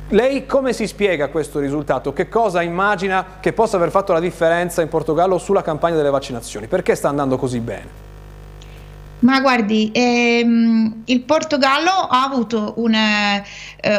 Lei 0.09 0.45
come 0.45 0.73
si 0.73 0.87
spiega 0.87 1.29
questo 1.29 1.59
risultato? 1.59 2.11
Che 2.11 2.27
cosa 2.27 2.61
immagina 2.61 3.37
che 3.39 3.53
possa 3.53 3.77
aver 3.77 3.91
fatto 3.91 4.11
la 4.11 4.19
differenza 4.19 4.81
in 4.81 4.89
Portogallo 4.89 5.37
sulla 5.37 5.61
campagna 5.61 5.95
delle 5.95 6.09
vaccinazioni? 6.09 6.67
Perché 6.67 6.95
sta 6.95 7.07
andando 7.07 7.37
così 7.37 7.59
bene? 7.59 8.10
Ma 9.21 9.39
guardi, 9.39 9.91
ehm, 9.93 11.03
il 11.05 11.21
Portogallo 11.21 11.91
ha 11.91 12.23
avuto 12.23 12.73
un, 12.77 12.95
eh, 12.95 13.43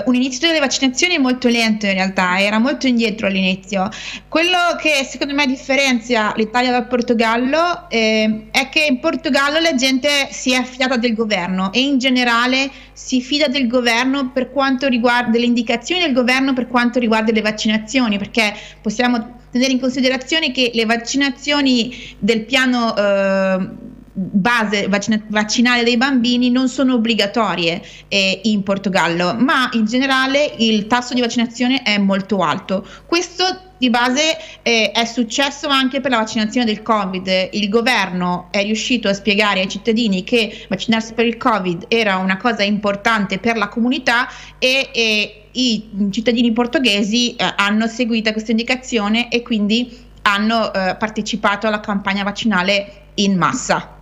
un, 0.06 0.14
inizio 0.16 0.48
delle 0.48 0.58
vaccinazioni 0.58 1.16
molto 1.18 1.48
lento 1.48 1.86
in 1.86 1.92
realtà, 1.92 2.40
era 2.40 2.58
molto 2.58 2.88
indietro 2.88 3.28
all'inizio. 3.28 3.88
Quello 4.26 4.58
che 4.80 5.06
secondo 5.08 5.32
me 5.34 5.46
differenzia 5.46 6.32
l'Italia 6.36 6.72
dal 6.72 6.88
Portogallo 6.88 7.88
eh, 7.88 8.48
è 8.50 8.68
che 8.68 8.84
in 8.88 8.98
Portogallo 8.98 9.60
la 9.60 9.74
gente 9.76 10.08
si 10.30 10.52
è 10.52 10.56
affidata 10.56 10.96
del 10.96 11.14
governo 11.14 11.72
e 11.72 11.80
in 11.80 11.98
generale 11.98 12.68
si 12.92 13.20
fida 13.20 13.46
del 13.46 13.68
governo 13.68 14.30
per 14.32 14.50
quanto 14.50 14.88
riguarda 14.88 15.38
le 15.38 15.46
indicazioni 15.46 16.02
del 16.02 16.12
governo 16.12 16.52
per 16.52 16.66
quanto 16.66 16.98
riguarda 16.98 17.30
le 17.30 17.42
vaccinazioni, 17.42 18.18
perché 18.18 18.52
possiamo 18.80 19.38
tenere 19.52 19.70
in 19.70 19.78
considerazione 19.78 20.50
che 20.50 20.72
le 20.74 20.84
vaccinazioni 20.84 22.16
del 22.18 22.44
piano... 22.44 22.96
Eh, 22.96 23.90
base 24.12 24.88
vaccina- 24.88 25.22
vaccinale 25.28 25.84
dei 25.84 25.96
bambini 25.96 26.50
non 26.50 26.68
sono 26.68 26.94
obbligatorie 26.94 27.82
eh, 28.08 28.40
in 28.44 28.62
Portogallo, 28.62 29.34
ma 29.34 29.70
in 29.72 29.86
generale 29.86 30.54
il 30.58 30.86
tasso 30.86 31.14
di 31.14 31.20
vaccinazione 31.20 31.82
è 31.82 31.98
molto 31.98 32.38
alto. 32.38 32.86
Questo 33.06 33.70
di 33.78 33.90
base 33.90 34.36
eh, 34.62 34.92
è 34.92 35.04
successo 35.06 35.66
anche 35.66 36.00
per 36.00 36.12
la 36.12 36.18
vaccinazione 36.18 36.66
del 36.66 36.82
Covid. 36.82 37.48
Il 37.52 37.68
governo 37.68 38.46
è 38.52 38.62
riuscito 38.62 39.08
a 39.08 39.12
spiegare 39.12 39.60
ai 39.60 39.68
cittadini 39.68 40.22
che 40.22 40.66
vaccinarsi 40.68 41.14
per 41.14 41.26
il 41.26 41.36
Covid 41.36 41.86
era 41.88 42.16
una 42.18 42.36
cosa 42.36 42.62
importante 42.62 43.38
per 43.38 43.56
la 43.56 43.68
comunità 43.68 44.28
e, 44.58 44.90
e 44.92 45.46
i 45.52 46.08
cittadini 46.10 46.52
portoghesi 46.52 47.34
eh, 47.34 47.54
hanno 47.56 47.88
seguito 47.88 48.30
questa 48.30 48.52
indicazione 48.52 49.28
e 49.28 49.42
quindi 49.42 50.10
hanno 50.22 50.72
eh, 50.72 50.94
partecipato 50.96 51.66
alla 51.66 51.80
campagna 51.80 52.22
vaccinale 52.22 53.06
in 53.14 53.36
massa. 53.36 54.01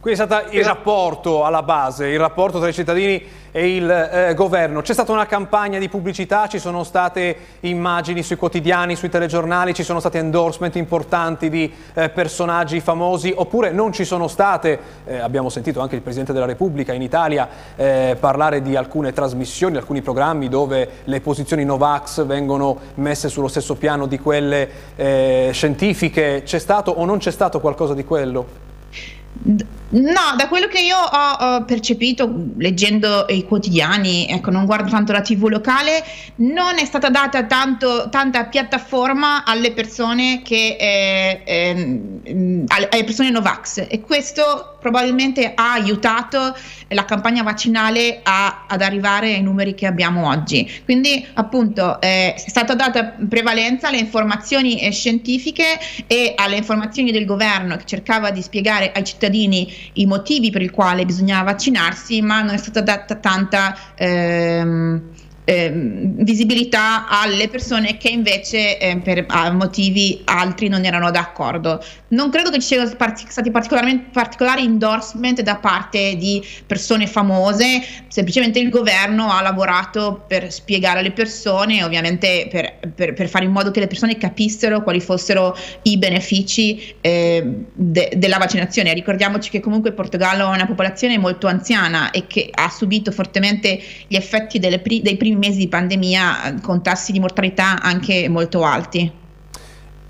Qui 0.00 0.12
è 0.12 0.14
stato 0.14 0.56
il 0.56 0.64
rapporto 0.64 1.44
alla 1.44 1.62
base, 1.62 2.06
il 2.06 2.18
rapporto 2.18 2.58
tra 2.58 2.68
i 2.68 2.72
cittadini 2.72 3.22
e 3.50 3.76
il 3.76 3.90
eh, 3.90 4.32
governo. 4.32 4.80
C'è 4.80 4.94
stata 4.94 5.12
una 5.12 5.26
campagna 5.26 5.78
di 5.78 5.90
pubblicità, 5.90 6.46
ci 6.46 6.58
sono 6.58 6.84
state 6.84 7.36
immagini 7.60 8.22
sui 8.22 8.36
quotidiani, 8.36 8.96
sui 8.96 9.10
telegiornali, 9.10 9.74
ci 9.74 9.82
sono 9.82 10.00
stati 10.00 10.16
endorsement 10.16 10.76
importanti 10.76 11.50
di 11.50 11.70
eh, 11.92 12.08
personaggi 12.08 12.80
famosi 12.80 13.30
oppure 13.36 13.72
non 13.72 13.92
ci 13.92 14.06
sono 14.06 14.26
state, 14.26 14.78
eh, 15.04 15.18
abbiamo 15.18 15.50
sentito 15.50 15.80
anche 15.80 15.96
il 15.96 16.00
Presidente 16.00 16.32
della 16.32 16.46
Repubblica 16.46 16.94
in 16.94 17.02
Italia 17.02 17.46
eh, 17.76 18.16
parlare 18.18 18.62
di 18.62 18.76
alcune 18.76 19.12
trasmissioni, 19.12 19.76
alcuni 19.76 20.00
programmi 20.00 20.48
dove 20.48 20.88
le 21.04 21.20
posizioni 21.20 21.62
Novax 21.66 22.24
vengono 22.24 22.78
messe 22.94 23.28
sullo 23.28 23.48
stesso 23.48 23.74
piano 23.74 24.06
di 24.06 24.18
quelle 24.18 24.70
eh, 24.96 25.50
scientifiche. 25.52 26.40
C'è 26.42 26.58
stato 26.58 26.90
o 26.90 27.04
non 27.04 27.18
c'è 27.18 27.30
stato 27.30 27.60
qualcosa 27.60 27.92
di 27.92 28.04
quello? 28.04 29.79
No, 29.92 30.34
da 30.36 30.46
quello 30.46 30.68
che 30.68 30.80
io 30.80 30.96
ho, 30.96 31.32
ho, 31.32 31.64
percepito 31.64 32.32
leggendo 32.58 33.26
i 33.28 33.44
quotidiani, 33.44 34.28
ecco, 34.28 34.50
non 34.50 34.64
guardo 34.64 34.88
tanto 34.88 35.10
la 35.10 35.20
TV 35.20 35.48
locale, 35.48 36.04
non 36.36 36.78
è 36.78 36.84
stata 36.84 37.10
data 37.10 37.44
tanto, 37.44 38.08
tanta 38.08 38.44
piattaforma 38.44 39.44
alle 39.44 39.72
persone 39.72 40.42
che 40.42 40.76
eh, 40.78 41.42
eh, 41.44 42.64
alle 42.68 43.04
persone 43.04 43.30
Novax 43.30 43.86
e 43.88 44.00
questo 44.00 44.76
probabilmente 44.80 45.52
ha 45.54 45.72
aiutato 45.72 46.56
la 46.88 47.04
campagna 47.04 47.42
vaccinale 47.42 48.20
a, 48.22 48.64
ad 48.66 48.82
arrivare 48.82 49.34
ai 49.34 49.42
numeri 49.42 49.74
che 49.74 49.86
abbiamo 49.86 50.28
oggi. 50.28 50.68
Quindi, 50.84 51.24
appunto, 51.34 52.00
eh, 52.00 52.34
è 52.34 52.48
stata 52.48 52.74
data 52.74 53.14
prevalenza 53.28 53.88
alle 53.88 53.98
informazioni 53.98 54.80
eh, 54.80 54.90
scientifiche 54.90 55.78
e 56.06 56.32
alle 56.36 56.56
informazioni 56.56 57.12
del 57.12 57.24
governo 57.24 57.76
che 57.76 57.84
cercava 57.84 58.30
di 58.30 58.42
spiegare 58.42 58.92
ai 58.92 59.04
cittadini 59.04 59.79
i 59.94 60.06
motivi 60.06 60.50
per 60.50 60.62
i 60.62 60.68
quali 60.68 61.04
bisognava 61.04 61.52
vaccinarsi, 61.52 62.20
ma 62.22 62.42
non 62.42 62.54
è 62.54 62.58
stata 62.58 62.80
data 62.80 63.14
tanta 63.16 63.76
ehm, 63.94 65.02
eh, 65.50 65.72
visibilità 65.74 67.08
alle 67.08 67.48
persone 67.48 67.96
che 67.96 68.08
invece 68.08 68.78
eh, 68.78 68.96
per 68.98 69.26
motivi 69.52 70.20
altri 70.26 70.68
non 70.68 70.84
erano 70.84 71.10
d'accordo. 71.10 71.84
Non 72.08 72.30
credo 72.30 72.50
che 72.50 72.60
ci 72.60 72.68
siano 72.68 72.86
stati 72.86 73.50
particolari 73.50 74.62
endorsement 74.62 75.42
da 75.42 75.56
parte 75.56 76.14
di 76.14 76.40
persone 76.64 77.08
famose, 77.08 77.82
semplicemente 78.06 78.60
il 78.60 78.68
governo 78.68 79.32
ha 79.32 79.42
lavorato 79.42 80.24
per 80.24 80.52
spiegare 80.52 81.00
alle 81.00 81.10
persone, 81.10 81.82
ovviamente 81.82 82.46
per, 82.48 82.92
per, 82.94 83.14
per 83.14 83.28
fare 83.28 83.44
in 83.44 83.50
modo 83.50 83.72
che 83.72 83.80
le 83.80 83.88
persone 83.88 84.18
capissero 84.18 84.84
quali 84.84 85.00
fossero 85.00 85.56
i 85.82 85.98
benefici 85.98 86.94
eh, 87.00 87.64
de, 87.72 88.12
della 88.14 88.38
vaccinazione. 88.38 88.94
Ricordiamoci 88.94 89.50
che 89.50 89.58
comunque 89.58 89.90
il 89.90 89.96
Portogallo 89.96 90.44
ha 90.44 90.54
una 90.54 90.66
popolazione 90.66 91.18
molto 91.18 91.48
anziana 91.48 92.12
e 92.12 92.28
che 92.28 92.50
ha 92.52 92.68
subito 92.68 93.10
fortemente 93.10 93.80
gli 94.06 94.14
effetti 94.14 94.60
pri- 94.60 95.02
dei 95.02 95.16
primi 95.16 95.38
mesi 95.40 95.58
di 95.58 95.68
pandemia 95.68 96.60
con 96.62 96.80
tassi 96.82 97.10
di 97.10 97.18
mortalità 97.18 97.80
anche 97.82 98.28
molto 98.28 98.62
alti. 98.62 99.18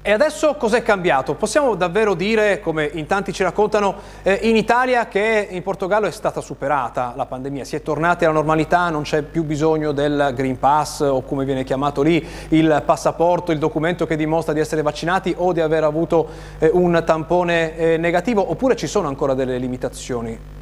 E 0.03 0.12
adesso 0.12 0.55
cos'è 0.55 0.83
cambiato? 0.83 1.35
Possiamo 1.35 1.75
davvero 1.75 2.14
dire, 2.14 2.61
come 2.61 2.88
in 2.90 3.05
tanti 3.05 3.35
ci 3.35 3.43
raccontano, 3.43 3.97
eh, 4.23 4.38
in 4.45 4.57
Italia 4.57 5.09
che 5.09 5.47
in 5.51 5.62
Portogallo 5.62 6.07
è 6.07 6.11
stata 6.11 6.40
superata 6.40 7.12
la 7.14 7.27
pandemia, 7.27 7.64
si 7.64 7.77
è 7.77 7.83
tornati 7.83 8.25
alla 8.25 8.33
normalità, 8.33 8.88
non 8.88 9.03
c'è 9.03 9.21
più 9.21 9.45
bisogno 9.45 9.93
del 9.93 10.33
Green 10.35 10.59
Pass 10.59 11.01
o 11.01 11.21
come 11.21 11.45
viene 11.45 11.64
chiamato 11.64 12.01
lì, 12.01 12.27
il 12.49 12.83
passaporto, 12.87 13.53
il 13.53 13.59
documento 13.59 14.07
che 14.07 14.16
dimostra 14.16 14.55
di 14.55 14.61
essere 14.61 14.81
vaccinati 14.81 15.35
o 15.37 15.53
di 15.53 15.61
aver 15.61 15.85
avuto 15.85 16.29
eh, 16.59 16.71
un 16.73 17.03
tampone 17.05 17.77
eh, 17.77 17.97
negativo, 17.99 18.51
oppure 18.51 18.77
ci 18.77 18.87
sono 18.87 19.07
ancora 19.07 19.35
delle 19.35 19.59
limitazioni? 19.59 20.60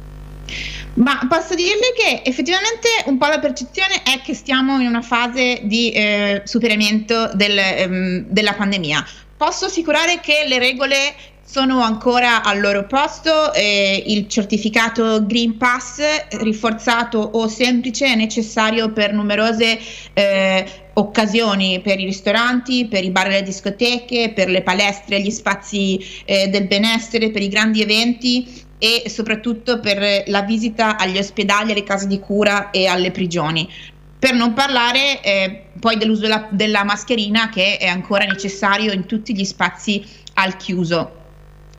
Ma 0.99 1.25
posso 1.29 1.55
dirle 1.55 1.93
che 1.95 2.21
effettivamente 2.25 2.89
un 3.05 3.17
po' 3.17 3.27
la 3.27 3.39
percezione 3.39 4.03
è 4.03 4.21
che 4.21 4.33
stiamo 4.33 4.79
in 4.79 4.87
una 4.87 5.01
fase 5.01 5.61
di 5.63 5.91
eh, 5.91 6.41
superamento 6.43 7.31
del, 7.33 7.57
ehm, 7.57 8.25
della 8.27 8.53
pandemia. 8.53 9.05
Posso 9.37 9.65
assicurare 9.65 10.19
che 10.19 10.43
le 10.45 10.59
regole 10.59 11.15
sono 11.45 11.79
ancora 11.79 12.43
al 12.43 12.59
loro 12.59 12.85
posto, 12.85 13.53
eh, 13.53 14.03
il 14.07 14.27
certificato 14.27 15.25
Green 15.25 15.57
Pass 15.57 16.01
rinforzato 16.31 17.17
o 17.17 17.47
semplice 17.47 18.07
è 18.07 18.15
necessario 18.15 18.91
per 18.91 19.13
numerose 19.13 19.79
eh, 20.13 20.65
occasioni, 20.93 21.79
per 21.79 21.99
i 21.99 22.05
ristoranti, 22.05 22.87
per 22.87 23.05
i 23.05 23.09
bar 23.09 23.27
e 23.27 23.29
le 23.29 23.43
discoteche, 23.43 24.33
per 24.35 24.49
le 24.49 24.61
palestre, 24.61 25.21
gli 25.21 25.31
spazi 25.31 25.97
eh, 26.25 26.49
del 26.49 26.67
benessere, 26.67 27.31
per 27.31 27.41
i 27.41 27.47
grandi 27.47 27.81
eventi 27.81 28.67
e 28.79 29.03
soprattutto 29.09 29.79
per 29.79 30.23
la 30.27 30.41
visita 30.41 30.97
agli 30.97 31.17
ospedali, 31.17 31.71
alle 31.71 31.83
case 31.83 32.07
di 32.07 32.19
cura 32.19 32.71
e 32.71 32.87
alle 32.87 33.11
prigioni. 33.11 33.69
Per 34.17 34.33
non 34.33 34.53
parlare 34.53 35.21
eh, 35.21 35.65
poi 35.79 35.97
dell'uso 35.97 36.21
della, 36.21 36.47
della 36.49 36.83
mascherina 36.83 37.49
che 37.49 37.77
è 37.77 37.87
ancora 37.87 38.25
necessario 38.25 38.91
in 38.91 39.05
tutti 39.05 39.35
gli 39.35 39.45
spazi 39.45 40.03
al 40.33 40.57
chiuso. 40.57 41.18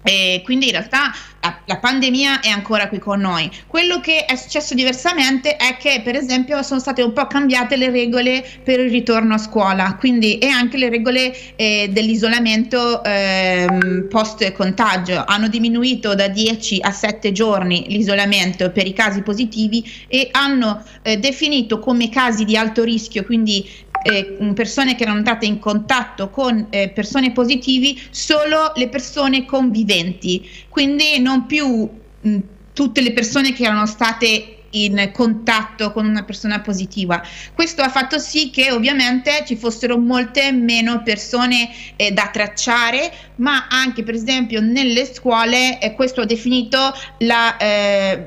E 0.02 0.40
quindi 0.44 0.66
in 0.66 0.72
realtà 0.72 1.12
la, 1.40 1.58
la, 1.66 1.76
pandemia 1.76 2.40
è 2.40 2.48
ancora 2.48 2.88
qui 2.88 2.98
con 2.98 3.20
noi. 3.20 3.50
Quello 3.66 4.00
che 4.00 4.24
è 4.24 4.34
successo 4.34 4.74
diversamente 4.74 5.56
è 5.56 5.76
che, 5.76 6.00
per 6.02 6.16
esempio, 6.16 6.62
sono 6.62 6.80
state 6.80 7.02
un 7.02 7.12
po' 7.12 7.26
cambiate 7.26 7.76
le 7.76 7.90
regole 7.90 8.44
per 8.62 8.80
il 8.80 8.90
ritorno 8.90 9.34
a 9.34 9.38
scuola, 9.38 9.96
quindi 9.96 10.38
e 10.38 10.48
anche 10.48 10.78
le 10.78 10.88
regole 10.88 11.56
eh, 11.56 11.88
dell'isolamento 11.90 13.04
eh, 13.04 14.06
post 14.08 14.50
contagio. 14.52 15.22
Hanno 15.26 15.48
diminuito 15.48 16.14
da 16.14 16.28
10 16.28 16.80
a 16.80 16.92
7 16.92 17.32
giorni 17.32 17.84
l'isolamento 17.88 18.70
per 18.70 18.86
i 18.86 18.92
casi 18.94 19.22
positivi 19.22 19.84
e 20.08 20.28
hanno 20.32 20.82
eh, 21.02 21.18
definito 21.18 21.78
come 21.78 22.08
casi 22.08 22.44
di 22.44 22.56
alto 22.56 22.84
rischio, 22.84 23.24
quindi 23.24 23.88
eh, 24.02 24.52
persone 24.54 24.94
che 24.94 25.02
erano 25.02 25.18
entrate 25.18 25.46
in 25.46 25.58
contatto 25.58 26.30
con 26.30 26.66
eh, 26.70 26.90
persone 26.90 27.32
positivi 27.32 28.00
solo 28.10 28.72
le 28.74 28.88
persone 28.88 29.44
conviventi, 29.44 30.48
quindi 30.68 31.18
non 31.18 31.46
più 31.46 31.88
mh, 32.20 32.38
tutte 32.72 33.00
le 33.00 33.12
persone 33.12 33.52
che 33.52 33.64
erano 33.64 33.86
state 33.86 34.56
in 34.72 35.10
contatto 35.12 35.92
con 35.92 36.06
una 36.06 36.24
persona 36.24 36.60
positiva. 36.60 37.22
Questo 37.54 37.82
ha 37.82 37.88
fatto 37.88 38.18
sì 38.18 38.50
che 38.50 38.70
ovviamente 38.70 39.42
ci 39.46 39.56
fossero 39.56 39.98
molte 39.98 40.52
meno 40.52 41.02
persone 41.02 41.70
eh, 41.96 42.12
da 42.12 42.28
tracciare, 42.32 43.12
ma 43.36 43.66
anche 43.68 44.02
per 44.02 44.14
esempio 44.14 44.60
nelle 44.60 45.06
scuole 45.12 45.80
eh, 45.80 45.94
questo 45.94 46.20
ha 46.20 46.26
definito 46.26 46.78
la 47.18 47.56
eh, 47.56 48.26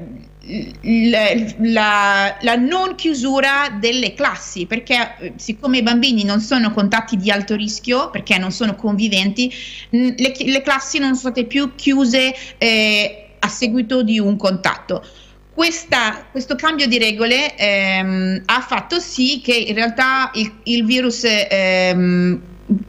la, 1.59 2.37
la, 2.41 2.55
non 2.55 2.95
chiusura 2.95 3.75
delle 3.79 4.13
classi, 4.13 4.65
perché 4.65 5.15
eh, 5.19 5.33
siccome 5.37 5.77
i 5.77 5.83
bambini 5.83 6.23
non 6.23 6.41
sono 6.41 6.71
contatti 6.71 7.15
di 7.15 7.31
alto 7.31 7.55
rischio, 7.55 8.09
perché 8.09 8.37
non 8.37 8.51
sono 8.51 8.75
conviventi, 8.75 9.51
le, 9.89 10.33
le 10.37 10.61
classi 10.61 10.99
non 10.99 11.15
sono 11.15 11.31
state 11.31 11.45
più 11.45 11.75
chiuse 11.75 12.33
eh, 12.57 13.27
a 13.39 13.47
seguito 13.47 14.03
di 14.03 14.19
un 14.19 14.35
contatto. 14.35 15.05
Questa, 15.53 16.27
questo 16.31 16.55
cambio 16.55 16.87
di 16.87 16.97
regole 16.97 17.55
ehm, 17.55 18.41
ha 18.45 18.61
fatto 18.61 18.99
sì 18.99 19.39
che 19.41 19.53
in 19.53 19.75
realtà 19.75 20.31
il, 20.33 20.51
il 20.63 20.83
virus 20.83 21.25
ehm, 21.25 22.41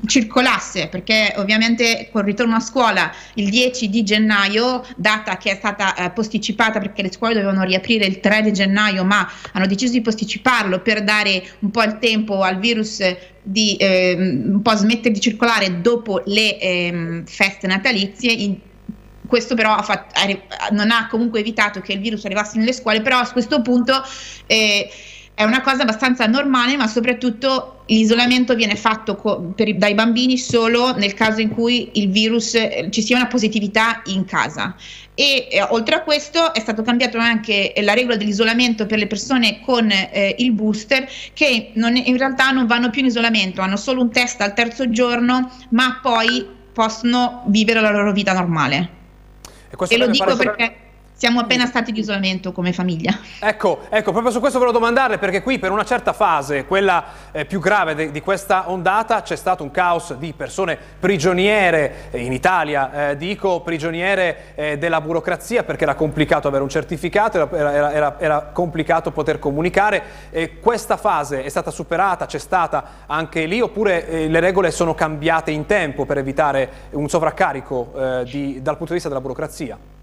circolasse 0.06 0.86
perché 0.88 1.34
ovviamente 1.36 2.08
col 2.12 2.22
ritorno 2.22 2.54
a 2.54 2.60
scuola 2.60 3.12
il 3.34 3.50
10 3.50 3.90
di 3.90 4.04
gennaio 4.04 4.84
data 4.96 5.36
che 5.36 5.50
è 5.50 5.56
stata 5.56 5.94
eh, 5.94 6.10
posticipata 6.10 6.78
perché 6.78 7.02
le 7.02 7.12
scuole 7.12 7.34
dovevano 7.34 7.64
riaprire 7.64 8.06
il 8.06 8.20
3 8.20 8.42
di 8.42 8.52
gennaio 8.52 9.04
ma 9.04 9.28
hanno 9.52 9.66
deciso 9.66 9.92
di 9.92 10.00
posticiparlo 10.00 10.80
per 10.80 11.02
dare 11.02 11.42
un 11.60 11.70
po' 11.70 11.82
il 11.82 11.98
tempo 11.98 12.42
al 12.42 12.58
virus 12.58 13.00
di 13.42 13.76
eh, 13.76 14.14
un 14.16 14.62
po' 14.62 14.74
smettere 14.74 15.12
di 15.12 15.20
circolare 15.20 15.80
dopo 15.80 16.22
le 16.24 16.58
eh, 16.58 17.22
feste 17.26 17.66
natalizie. 17.66 18.32
In, 18.32 18.56
questo 19.26 19.54
però 19.54 19.74
ha 19.74 19.82
fatto, 19.82 20.14
non 20.72 20.90
ha 20.90 21.08
comunque 21.08 21.40
evitato 21.40 21.80
che 21.80 21.92
il 21.94 22.00
virus 22.00 22.24
arrivasse 22.24 22.58
nelle 22.58 22.72
scuole 22.72 23.00
però 23.00 23.18
a 23.18 23.28
questo 23.30 23.62
punto 23.62 24.02
eh, 24.46 24.88
è 25.34 25.42
una 25.42 25.62
cosa 25.62 25.82
abbastanza 25.82 26.26
normale, 26.26 26.76
ma 26.76 26.86
soprattutto 26.86 27.82
l'isolamento 27.86 28.54
viene 28.54 28.76
fatto 28.76 29.16
co- 29.16 29.52
per, 29.54 29.74
dai 29.74 29.94
bambini 29.94 30.38
solo 30.38 30.96
nel 30.96 31.12
caso 31.14 31.40
in 31.40 31.50
cui 31.50 31.90
il 31.94 32.08
virus 32.10 32.54
eh, 32.54 32.86
ci 32.90 33.02
sia 33.02 33.16
una 33.16 33.26
positività 33.26 34.00
in 34.06 34.24
casa. 34.24 34.76
E 35.12 35.48
eh, 35.50 35.62
oltre 35.70 35.96
a 35.96 36.02
questo 36.02 36.54
è 36.54 36.60
stato 36.60 36.82
cambiato 36.82 37.18
anche 37.18 37.72
la 37.82 37.94
regola 37.94 38.16
dell'isolamento 38.16 38.86
per 38.86 38.98
le 38.98 39.08
persone 39.08 39.60
con 39.60 39.90
eh, 39.90 40.36
il 40.38 40.52
booster 40.52 41.08
che 41.32 41.72
non, 41.74 41.96
in 41.96 42.16
realtà 42.16 42.50
non 42.50 42.66
vanno 42.66 42.90
più 42.90 43.00
in 43.00 43.08
isolamento, 43.08 43.60
hanno 43.60 43.76
solo 43.76 44.02
un 44.02 44.12
test 44.12 44.40
al 44.40 44.54
terzo 44.54 44.88
giorno, 44.90 45.50
ma 45.70 45.98
poi 46.00 46.46
possono 46.72 47.42
vivere 47.46 47.80
la 47.80 47.90
loro 47.90 48.12
vita 48.12 48.32
normale. 48.32 48.88
E, 49.68 49.94
e 49.94 49.96
lo 49.98 50.06
dico 50.06 50.36
perché 50.36 50.83
siamo 51.16 51.38
appena 51.38 51.64
stati 51.66 51.92
di 51.92 52.00
isolamento 52.00 52.50
come 52.50 52.72
famiglia. 52.72 53.16
Ecco, 53.38 53.82
ecco, 53.88 54.10
proprio 54.10 54.32
su 54.32 54.40
questo 54.40 54.58
volevo 54.58 54.76
domandarle 54.78 55.18
perché 55.18 55.42
qui 55.42 55.60
per 55.60 55.70
una 55.70 55.84
certa 55.84 56.12
fase, 56.12 56.64
quella 56.64 57.04
eh, 57.30 57.44
più 57.44 57.60
grave 57.60 57.94
de, 57.94 58.10
di 58.10 58.20
questa 58.20 58.68
ondata, 58.68 59.22
c'è 59.22 59.36
stato 59.36 59.62
un 59.62 59.70
caos 59.70 60.14
di 60.16 60.32
persone 60.36 60.76
prigioniere 60.98 62.08
in 62.12 62.32
Italia, 62.32 63.10
eh, 63.10 63.16
dico 63.16 63.60
prigioniere 63.60 64.54
eh, 64.56 64.76
della 64.76 65.00
burocrazia 65.00 65.62
perché 65.62 65.84
era 65.84 65.94
complicato 65.94 66.48
avere 66.48 66.64
un 66.64 66.68
certificato, 66.68 67.48
era, 67.54 67.72
era, 67.72 67.92
era, 67.92 68.16
era 68.18 68.42
complicato 68.52 69.12
poter 69.12 69.38
comunicare. 69.38 70.02
questa 70.60 70.96
fase 70.96 71.44
è 71.44 71.48
stata 71.48 71.70
superata, 71.70 72.26
c'è 72.26 72.38
stata 72.38 73.04
anche 73.06 73.46
lì 73.46 73.60
oppure 73.60 74.08
eh, 74.08 74.28
le 74.28 74.40
regole 74.40 74.72
sono 74.72 74.94
cambiate 74.94 75.52
in 75.52 75.64
tempo 75.66 76.04
per 76.06 76.18
evitare 76.18 76.70
un 76.90 77.08
sovraccarico 77.08 77.92
eh, 77.96 78.24
di, 78.24 78.60
dal 78.60 78.76
punto 78.76 78.88
di 78.88 78.94
vista 78.94 79.08
della 79.08 79.20
burocrazia? 79.20 79.93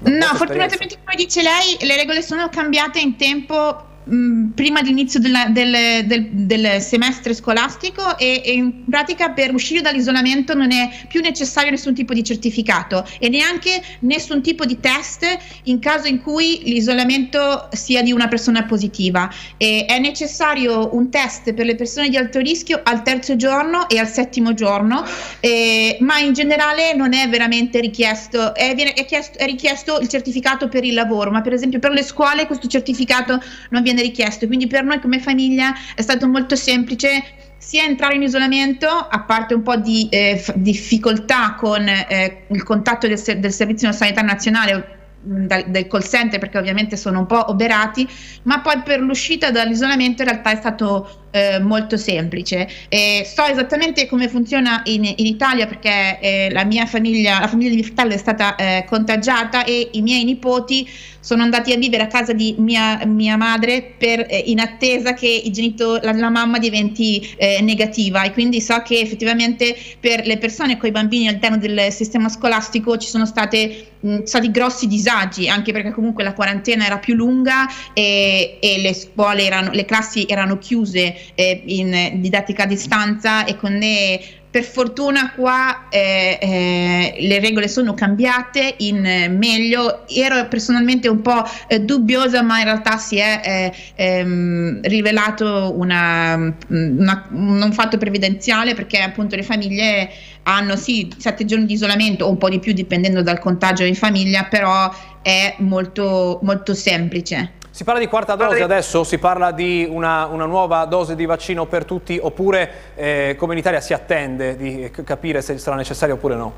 No, 0.00 0.26
fortunatamente 0.34 0.98
come 1.02 1.16
dice 1.16 1.42
lei, 1.42 1.76
le 1.80 1.96
regole 1.96 2.22
sono 2.22 2.48
cambiate 2.48 3.00
in 3.00 3.16
tempo 3.16 3.90
Mm, 4.10 4.48
prima 4.50 4.82
dell'inizio 4.82 5.20
della, 5.20 5.46
del, 5.46 6.04
del, 6.06 6.28
del, 6.32 6.80
semestre 6.80 7.34
scolastico 7.34 8.18
e, 8.18 8.42
e, 8.44 8.50
in 8.50 8.84
pratica 8.84 9.30
per 9.30 9.54
uscire 9.54 9.80
dall'isolamento 9.80 10.54
non 10.54 10.72
è 10.72 10.90
più 11.06 11.20
necessario 11.20 11.70
nessun 11.70 11.94
tipo 11.94 12.12
di 12.12 12.24
certificato 12.24 13.06
e 13.20 13.28
neanche 13.28 13.80
nessun 14.00 14.42
tipo 14.42 14.64
di 14.64 14.80
test 14.80 15.24
in 15.64 15.78
caso 15.78 16.08
in 16.08 16.20
cui 16.20 16.62
l'isolamento 16.64 17.68
sia 17.70 18.02
di 18.02 18.10
una 18.10 18.26
persona 18.26 18.64
positiva. 18.64 19.32
E 19.56 19.84
è 19.86 20.00
necessario 20.00 20.96
un 20.96 21.08
test 21.08 21.52
per 21.52 21.64
le 21.64 21.76
persone 21.76 22.08
di 22.08 22.16
alto 22.16 22.40
rischio 22.40 22.80
al 22.82 23.04
terzo 23.04 23.36
giorno 23.36 23.88
e 23.88 24.00
al 24.00 24.08
settimo 24.08 24.52
giorno, 24.52 25.04
eh, 25.38 25.96
ma 26.00 26.18
in 26.18 26.32
generale 26.32 26.94
non 26.94 27.12
è 27.12 27.28
veramente 27.28 27.78
richiesto 27.78 28.52
è, 28.52 28.74
è, 28.74 29.04
chiesto, 29.04 29.38
è 29.38 29.44
richiesto 29.44 30.00
il 30.00 30.08
certificato 30.08 30.68
per 30.68 30.82
il 30.82 30.94
lavoro, 30.94 31.30
ma 31.30 31.40
per 31.40 31.52
esempio 31.52 31.78
per 31.78 31.92
le 31.92 32.02
scuole 32.02 32.46
questo 32.46 32.66
certificato 32.66 33.40
non 33.70 33.82
viene 33.82 33.91
viene 33.92 34.02
richiesto. 34.02 34.46
Quindi 34.46 34.66
per 34.66 34.84
noi 34.84 35.00
come 35.00 35.18
famiglia 35.20 35.72
è 35.94 36.02
stato 36.02 36.26
molto 36.26 36.56
semplice 36.56 37.22
sia 37.58 37.84
entrare 37.84 38.16
in 38.16 38.22
isolamento, 38.22 38.88
a 38.88 39.20
parte 39.20 39.54
un 39.54 39.62
po' 39.62 39.76
di 39.76 40.08
eh, 40.10 40.42
difficoltà 40.56 41.54
con 41.54 41.86
eh, 41.86 42.44
il 42.48 42.62
contatto 42.64 43.06
del, 43.06 43.22
del 43.38 43.52
Servizio 43.52 43.92
Sanitario 43.92 44.28
Nazionale 44.28 45.00
da, 45.22 45.62
del 45.62 45.86
call 45.86 46.02
center 46.02 46.40
perché 46.40 46.58
ovviamente 46.58 46.96
sono 46.96 47.20
un 47.20 47.26
po' 47.26 47.50
oberati, 47.50 48.08
ma 48.42 48.60
poi 48.60 48.82
per 48.82 48.98
l'uscita 49.00 49.52
dall'isolamento 49.52 50.22
in 50.22 50.28
realtà 50.28 50.50
è 50.50 50.56
stato 50.56 51.21
eh, 51.32 51.58
molto 51.58 51.96
semplice. 51.96 52.68
Eh, 52.88 53.26
so 53.26 53.44
esattamente 53.44 54.06
come 54.06 54.28
funziona 54.28 54.82
in, 54.84 55.04
in 55.04 55.26
Italia 55.26 55.66
perché 55.66 56.18
eh, 56.20 56.48
la 56.52 56.64
mia 56.64 56.86
famiglia, 56.86 57.40
la 57.40 57.48
famiglia 57.48 57.70
di 57.70 57.76
mio 57.76 57.84
fratello 57.84 58.12
è 58.12 58.18
stata 58.18 58.54
eh, 58.54 58.84
contagiata 58.86 59.64
e 59.64 59.88
i 59.92 60.02
miei 60.02 60.22
nipoti 60.22 60.88
sono 61.22 61.42
andati 61.42 61.72
a 61.72 61.76
vivere 61.76 62.02
a 62.02 62.06
casa 62.08 62.32
di 62.32 62.56
mia, 62.58 63.00
mia 63.06 63.36
madre 63.36 63.94
per, 63.96 64.26
eh, 64.28 64.42
in 64.46 64.58
attesa 64.58 65.14
che 65.14 65.42
genitori, 65.50 66.04
la, 66.04 66.12
la, 66.12 66.30
mamma 66.30 66.58
diventi 66.58 67.34
eh, 67.36 67.60
negativa 67.62 68.24
e 68.24 68.32
quindi 68.32 68.60
so 68.60 68.82
che 68.82 68.98
effettivamente 68.98 69.76
per 70.00 70.26
le 70.26 70.36
persone 70.38 70.76
con 70.76 70.88
i 70.88 70.92
bambini 70.92 71.28
all'interno 71.28 71.58
del 71.58 71.92
sistema 71.92 72.28
scolastico 72.28 72.96
ci 72.96 73.08
sono 73.08 73.24
state 73.24 73.92
mh, 74.00 74.24
stati 74.24 74.50
grossi 74.50 74.88
disagi 74.88 75.48
anche 75.48 75.70
perché 75.70 75.92
comunque 75.92 76.24
la 76.24 76.34
quarantena 76.34 76.84
era 76.84 76.98
più 76.98 77.14
lunga 77.14 77.68
e, 77.92 78.58
e 78.60 78.80
le 78.80 78.92
scuole 78.92 79.44
erano, 79.44 79.70
le 79.70 79.84
classi 79.84 80.26
erano 80.28 80.58
chiuse 80.58 81.14
eh, 81.34 81.62
in 81.66 82.20
didattica 82.20 82.64
a 82.64 82.66
distanza 82.66 83.44
e 83.44 83.56
con 83.56 83.72
le 83.72 84.20
per 84.52 84.64
fortuna 84.64 85.32
qua 85.32 85.88
eh, 85.88 86.38
eh, 86.38 87.16
le 87.20 87.40
regole 87.40 87.68
sono 87.68 87.94
cambiate 87.94 88.74
in 88.80 89.34
meglio. 89.38 90.06
Ero 90.06 90.46
personalmente 90.46 91.08
un 91.08 91.22
po' 91.22 91.42
eh, 91.68 91.80
dubbiosa, 91.80 92.42
ma 92.42 92.58
in 92.58 92.64
realtà 92.64 92.98
si 92.98 93.16
è 93.16 93.40
eh, 93.42 93.72
ehm, 93.94 94.80
rivelato 94.82 95.72
una, 95.74 96.54
una, 96.68 97.28
un 97.30 97.72
fatto 97.72 97.96
previdenziale 97.96 98.74
perché 98.74 98.98
appunto 98.98 99.36
le 99.36 99.42
famiglie 99.42 100.10
hanno 100.42 100.76
sì 100.76 101.10
sette 101.16 101.46
giorni 101.46 101.64
di 101.64 101.72
isolamento 101.72 102.26
o 102.26 102.28
un 102.28 102.36
po' 102.36 102.50
di 102.50 102.58
più 102.58 102.74
dipendendo 102.74 103.22
dal 103.22 103.38
contagio 103.38 103.84
in 103.84 103.94
famiglia, 103.94 104.44
però 104.44 104.94
è 105.22 105.54
molto, 105.60 106.40
molto 106.42 106.74
semplice. 106.74 107.60
Si 107.72 107.84
parla 107.84 108.00
di 108.00 108.06
quarta 108.06 108.34
dose 108.34 108.62
adesso? 108.62 109.02
Si 109.02 109.16
parla 109.16 109.50
di 109.50 109.88
una, 109.90 110.26
una 110.26 110.44
nuova 110.44 110.84
dose 110.84 111.14
di 111.14 111.24
vaccino 111.24 111.64
per 111.64 111.86
tutti 111.86 112.18
oppure 112.20 112.70
eh, 112.94 113.34
come 113.38 113.54
in 113.54 113.60
Italia 113.60 113.80
si 113.80 113.94
attende 113.94 114.56
di 114.56 114.90
capire 115.04 115.40
se 115.40 115.56
sarà 115.56 115.74
necessario 115.74 116.16
oppure 116.16 116.34
no? 116.34 116.52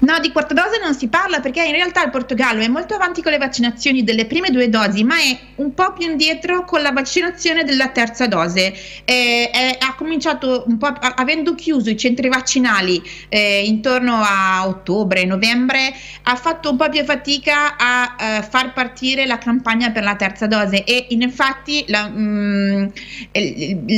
No, 0.00 0.18
di 0.20 0.32
quarta 0.32 0.54
dose 0.54 0.78
non 0.82 0.94
si 0.94 1.08
parla 1.08 1.40
perché 1.40 1.62
in 1.64 1.72
realtà 1.72 2.04
il 2.04 2.10
Portogallo 2.10 2.62
è 2.62 2.68
molto 2.68 2.94
avanti 2.94 3.22
con 3.22 3.32
le 3.32 3.38
vaccinazioni 3.38 4.02
delle 4.02 4.26
prime 4.26 4.50
due 4.50 4.68
dosi, 4.68 5.04
ma 5.04 5.16
è 5.16 5.38
un 5.56 5.74
po' 5.74 5.92
più 5.92 6.08
indietro 6.08 6.64
con 6.64 6.82
la 6.82 6.92
vaccinazione 6.92 7.64
della 7.64 7.88
terza 7.88 8.26
dose. 8.26 8.72
Eh, 9.04 9.50
eh, 9.52 9.76
ha 9.78 9.94
cominciato 9.94 10.64
un 10.66 10.78
po' 10.78 10.86
avendo 10.86 11.54
chiuso 11.54 11.90
i 11.90 11.96
centri 11.96 12.28
vaccinali 12.28 13.02
eh, 13.28 13.64
intorno 13.64 14.20
a 14.22 14.66
ottobre, 14.66 15.24
novembre, 15.24 15.94
ha 16.22 16.36
fatto 16.36 16.70
un 16.70 16.76
po' 16.76 16.88
più 16.88 17.04
fatica 17.04 17.76
a 17.76 18.16
eh, 18.18 18.42
far 18.42 18.72
partire 18.72 19.26
la 19.26 19.38
campagna 19.38 19.90
per 19.90 20.02
la 20.02 20.16
terza 20.16 20.46
dose 20.46 20.84
e 20.84 21.06
infatti 21.10 21.84
la, 21.88 22.08
mh, 22.08 22.18
mm, 22.20 22.86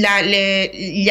la, 0.01 0.21
le, 0.21 0.71
gli, 0.73 1.09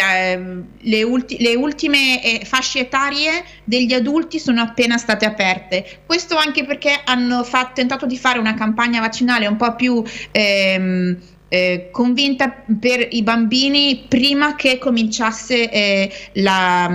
le, 0.81 1.03
ulti, 1.03 1.37
le 1.39 1.55
ultime 1.55 2.23
eh, 2.23 2.45
fasce 2.45 2.79
etarie 2.79 3.43
degli 3.63 3.93
adulti 3.93 4.39
sono 4.39 4.50
appena 4.59 4.97
state 4.97 5.25
aperte. 5.25 5.85
Questo 6.05 6.35
anche 6.35 6.65
perché 6.65 6.99
hanno 7.03 7.43
fatto, 7.43 7.73
tentato 7.75 8.05
di 8.05 8.17
fare 8.17 8.39
una 8.39 8.53
campagna 8.53 8.99
vaccinale 8.99 9.47
un 9.47 9.55
po' 9.55 9.75
più 9.75 10.03
ehm, 10.31 11.17
eh, 11.53 11.89
convinta 11.91 12.63
per 12.79 13.05
i 13.11 13.23
bambini 13.23 14.05
prima 14.07 14.55
che 14.55 14.77
cominciasse 14.77 15.69
eh, 15.69 16.11
la, 16.35 16.89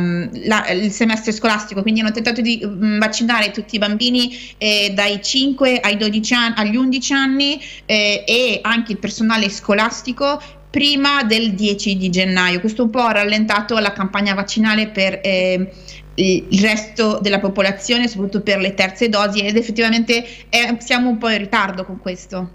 la, 0.45 0.69
il 0.71 0.91
semestre 0.91 1.33
scolastico, 1.33 1.83
quindi 1.83 2.01
hanno 2.01 2.11
tentato 2.11 2.41
di 2.41 2.61
mh, 2.63 2.87
mm, 2.87 2.99
vaccinare 2.99 3.51
tutti 3.51 3.75
i 3.75 3.79
bambini 3.79 4.35
eh, 4.57 4.93
dai 4.95 5.23
5 5.23 5.81
ai 5.81 5.99
12 5.99 6.35
anni, 6.35 6.55
agli 6.57 6.77
11 6.77 7.13
anni 7.13 7.61
e 7.85 8.59
anche 8.63 8.93
il 8.93 8.99
personale 8.99 9.51
scolastico 9.51 10.41
prima 10.77 11.23
del 11.23 11.55
10 11.55 11.97
di 11.97 12.11
gennaio. 12.11 12.61
Questo 12.61 12.83
un 12.83 12.91
po' 12.91 13.01
ha 13.01 13.13
rallentato 13.13 13.79
la 13.79 13.93
campagna 13.93 14.35
vaccinale 14.35 14.89
per 14.89 15.21
eh, 15.23 15.73
il 16.17 16.61
resto 16.61 17.19
della 17.21 17.39
popolazione, 17.39 18.09
soprattutto 18.09 18.43
per 18.43 18.59
le 18.59 18.75
terze 18.75 19.09
dosi 19.09 19.41
ed 19.41 19.57
effettivamente 19.57 20.25
è, 20.49 20.77
siamo 20.79 21.09
un 21.09 21.19
po' 21.19 21.29
in 21.29 21.39
ritardo 21.39 21.85
con 21.85 22.01
questo. 22.01 22.51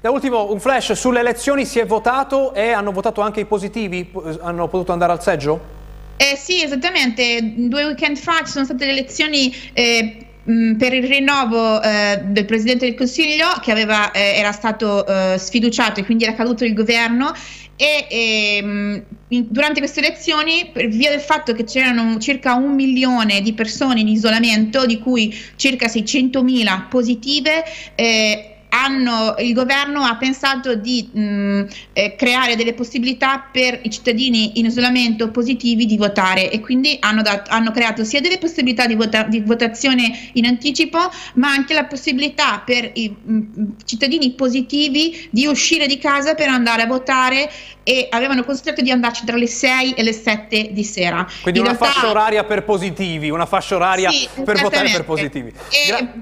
Da 0.00 0.10
ultimo 0.10 0.52
un 0.52 0.60
flash, 0.60 0.92
sulle 0.92 1.20
elezioni 1.20 1.64
si 1.64 1.78
è 1.78 1.86
votato 1.86 2.52
e 2.52 2.72
hanno 2.72 2.92
votato 2.92 3.22
anche 3.22 3.40
i 3.40 3.46
positivi, 3.46 4.10
hanno 4.42 4.68
potuto 4.68 4.92
andare 4.92 5.12
al 5.12 5.22
seggio? 5.22 5.72
Eh 6.16 6.36
sì, 6.36 6.62
esattamente, 6.62 7.54
due 7.56 7.84
weekend 7.84 8.16
fa 8.16 8.42
ci 8.44 8.52
sono 8.52 8.64
state 8.64 8.84
le 8.84 8.92
elezioni 8.92 9.54
eh, 9.72 10.26
per 10.44 10.92
il 10.92 11.06
rinnovo 11.06 11.80
eh, 11.80 12.20
del 12.22 12.44
Presidente 12.44 12.84
del 12.84 12.94
Consiglio 12.94 13.46
che 13.62 13.72
aveva, 13.72 14.10
eh, 14.10 14.34
era 14.36 14.52
stato 14.52 15.06
eh, 15.06 15.38
sfiduciato 15.38 16.00
e 16.00 16.04
quindi 16.04 16.24
era 16.24 16.34
caduto 16.34 16.64
il 16.64 16.74
governo 16.74 17.32
e 17.76 18.06
ehm, 18.08 19.02
durante 19.28 19.80
queste 19.80 20.00
elezioni, 20.00 20.70
per 20.72 20.88
via 20.88 21.10
del 21.10 21.20
fatto 21.20 21.52
che 21.52 21.64
c'erano 21.64 22.18
circa 22.18 22.54
un 22.54 22.74
milione 22.74 23.40
di 23.40 23.52
persone 23.52 24.00
in 24.00 24.08
isolamento, 24.08 24.86
di 24.86 24.98
cui 24.98 25.34
circa 25.56 25.86
600.000 25.86 26.88
positive, 26.88 27.64
eh, 27.94 28.53
hanno, 28.74 29.36
il 29.38 29.52
governo 29.52 30.02
ha 30.02 30.16
pensato 30.16 30.74
di 30.74 31.08
mh, 31.12 31.66
eh, 31.92 32.16
creare 32.16 32.56
delle 32.56 32.74
possibilità 32.74 33.38
per 33.38 33.78
i 33.82 33.90
cittadini 33.90 34.58
in 34.58 34.66
isolamento 34.66 35.30
positivi 35.30 35.86
di 35.86 35.96
votare 35.96 36.50
e 36.50 36.58
quindi 36.58 36.96
hanno, 36.98 37.22
dat- 37.22 37.48
hanno 37.50 37.70
creato 37.70 38.02
sia 38.02 38.20
delle 38.20 38.38
possibilità 38.38 38.86
di, 38.86 38.96
vota- 38.96 39.22
di, 39.22 39.40
votazione 39.40 40.30
in 40.32 40.46
anticipo 40.46 40.98
ma 41.34 41.50
anche 41.50 41.72
la 41.72 41.84
possibilità 41.84 42.62
per 42.66 42.90
i 42.94 43.08
mh, 43.08 43.76
cittadini 43.84 44.32
positivi 44.32 45.28
di 45.30 45.46
uscire 45.46 45.86
di 45.86 45.98
casa 45.98 46.34
per 46.34 46.48
andare 46.48 46.82
a 46.82 46.86
votare 46.86 47.48
e 47.84 48.08
avevano 48.10 48.44
consigliato 48.44 48.80
di 48.80 48.90
andarci 48.90 49.24
tra 49.24 49.36
le 49.36 49.46
6 49.46 49.92
e 49.92 50.02
le 50.02 50.12
7 50.12 50.70
di 50.72 50.82
sera. 50.82 51.26
Quindi 51.42 51.60
in 51.60 51.66
una 51.66 51.76
realtà... 51.76 51.92
fascia 51.94 52.10
oraria 52.10 52.44
per 52.44 52.64
positivi, 52.64 53.30
una 53.30 53.46
fascia 53.46 53.76
oraria 53.76 54.10
sì, 54.10 54.26
per 54.42 54.60
votare 54.60 54.90
per 54.90 55.04
positivi. 55.04 55.52
Le, 55.86 56.12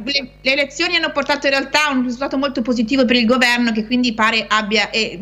le, 0.43 0.53
elezioni 0.53 0.97
hanno 0.97 1.13
portato 1.13 1.47
in 1.47 1.53
realtà 1.53 1.89
un 1.91 2.03
risultato 2.03 2.37
molto 2.43 2.63
positivo 2.63 3.05
per 3.05 3.17
il 3.17 3.27
governo 3.27 3.73
che 3.73 3.87
quindi 3.87 4.15
pare 4.15 4.47
abbia, 4.49 4.91
eh, 4.91 5.19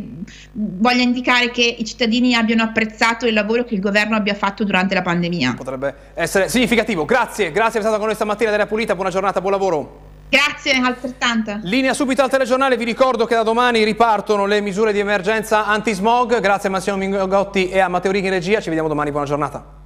voglia 0.53 1.03
indicare 1.03 1.51
che 1.51 1.63
i 1.63 1.85
cittadini 1.85 2.35
abbiano 2.35 2.63
apprezzato 2.63 3.27
il 3.27 3.35
lavoro 3.35 3.65
che 3.65 3.75
il 3.75 3.81
governo 3.81 4.17
abbia 4.17 4.35
fatto 4.35 4.65
durante 4.65 4.95
la 4.95 5.03
pandemia. 5.03 5.55
Potrebbe 5.55 5.95
essere 6.15 6.49
significativo. 6.49 7.05
Grazie, 7.05 7.53
grazie 7.53 7.81
per 7.81 7.81
essere 7.81 7.83
stata 7.83 7.97
con 7.97 8.07
noi 8.07 8.15
stamattina 8.15 8.51
della 8.51 8.67
Pulita, 8.67 8.95
buona 8.95 9.11
giornata, 9.11 9.41
buon 9.41 9.53
lavoro. 9.53 10.09
Grazie, 10.31 10.75
altrettanto. 10.75 11.59
Linea 11.63 11.93
subito 11.93 12.23
al 12.23 12.31
telegiornale, 12.31 12.77
vi 12.77 12.85
ricordo 12.85 13.27
che 13.27 13.35
da 13.35 13.43
domani 13.43 13.83
ripartono 13.83 14.47
le 14.47 14.61
misure 14.61 14.93
di 14.93 15.01
emergenza 15.01 15.67
anti-smog. 15.67 16.41
Grazie 16.41 16.69
a 16.69 16.73
Massimo 16.73 16.97
Mingotti 16.97 17.69
e 17.69 17.81
a 17.81 17.89
Matteo 17.89 18.13
Righi 18.13 18.27
in 18.27 18.33
regia, 18.33 18.61
ci 18.61 18.69
vediamo 18.69 18.89
domani, 18.89 19.11
buona 19.11 19.27
giornata. 19.27 19.80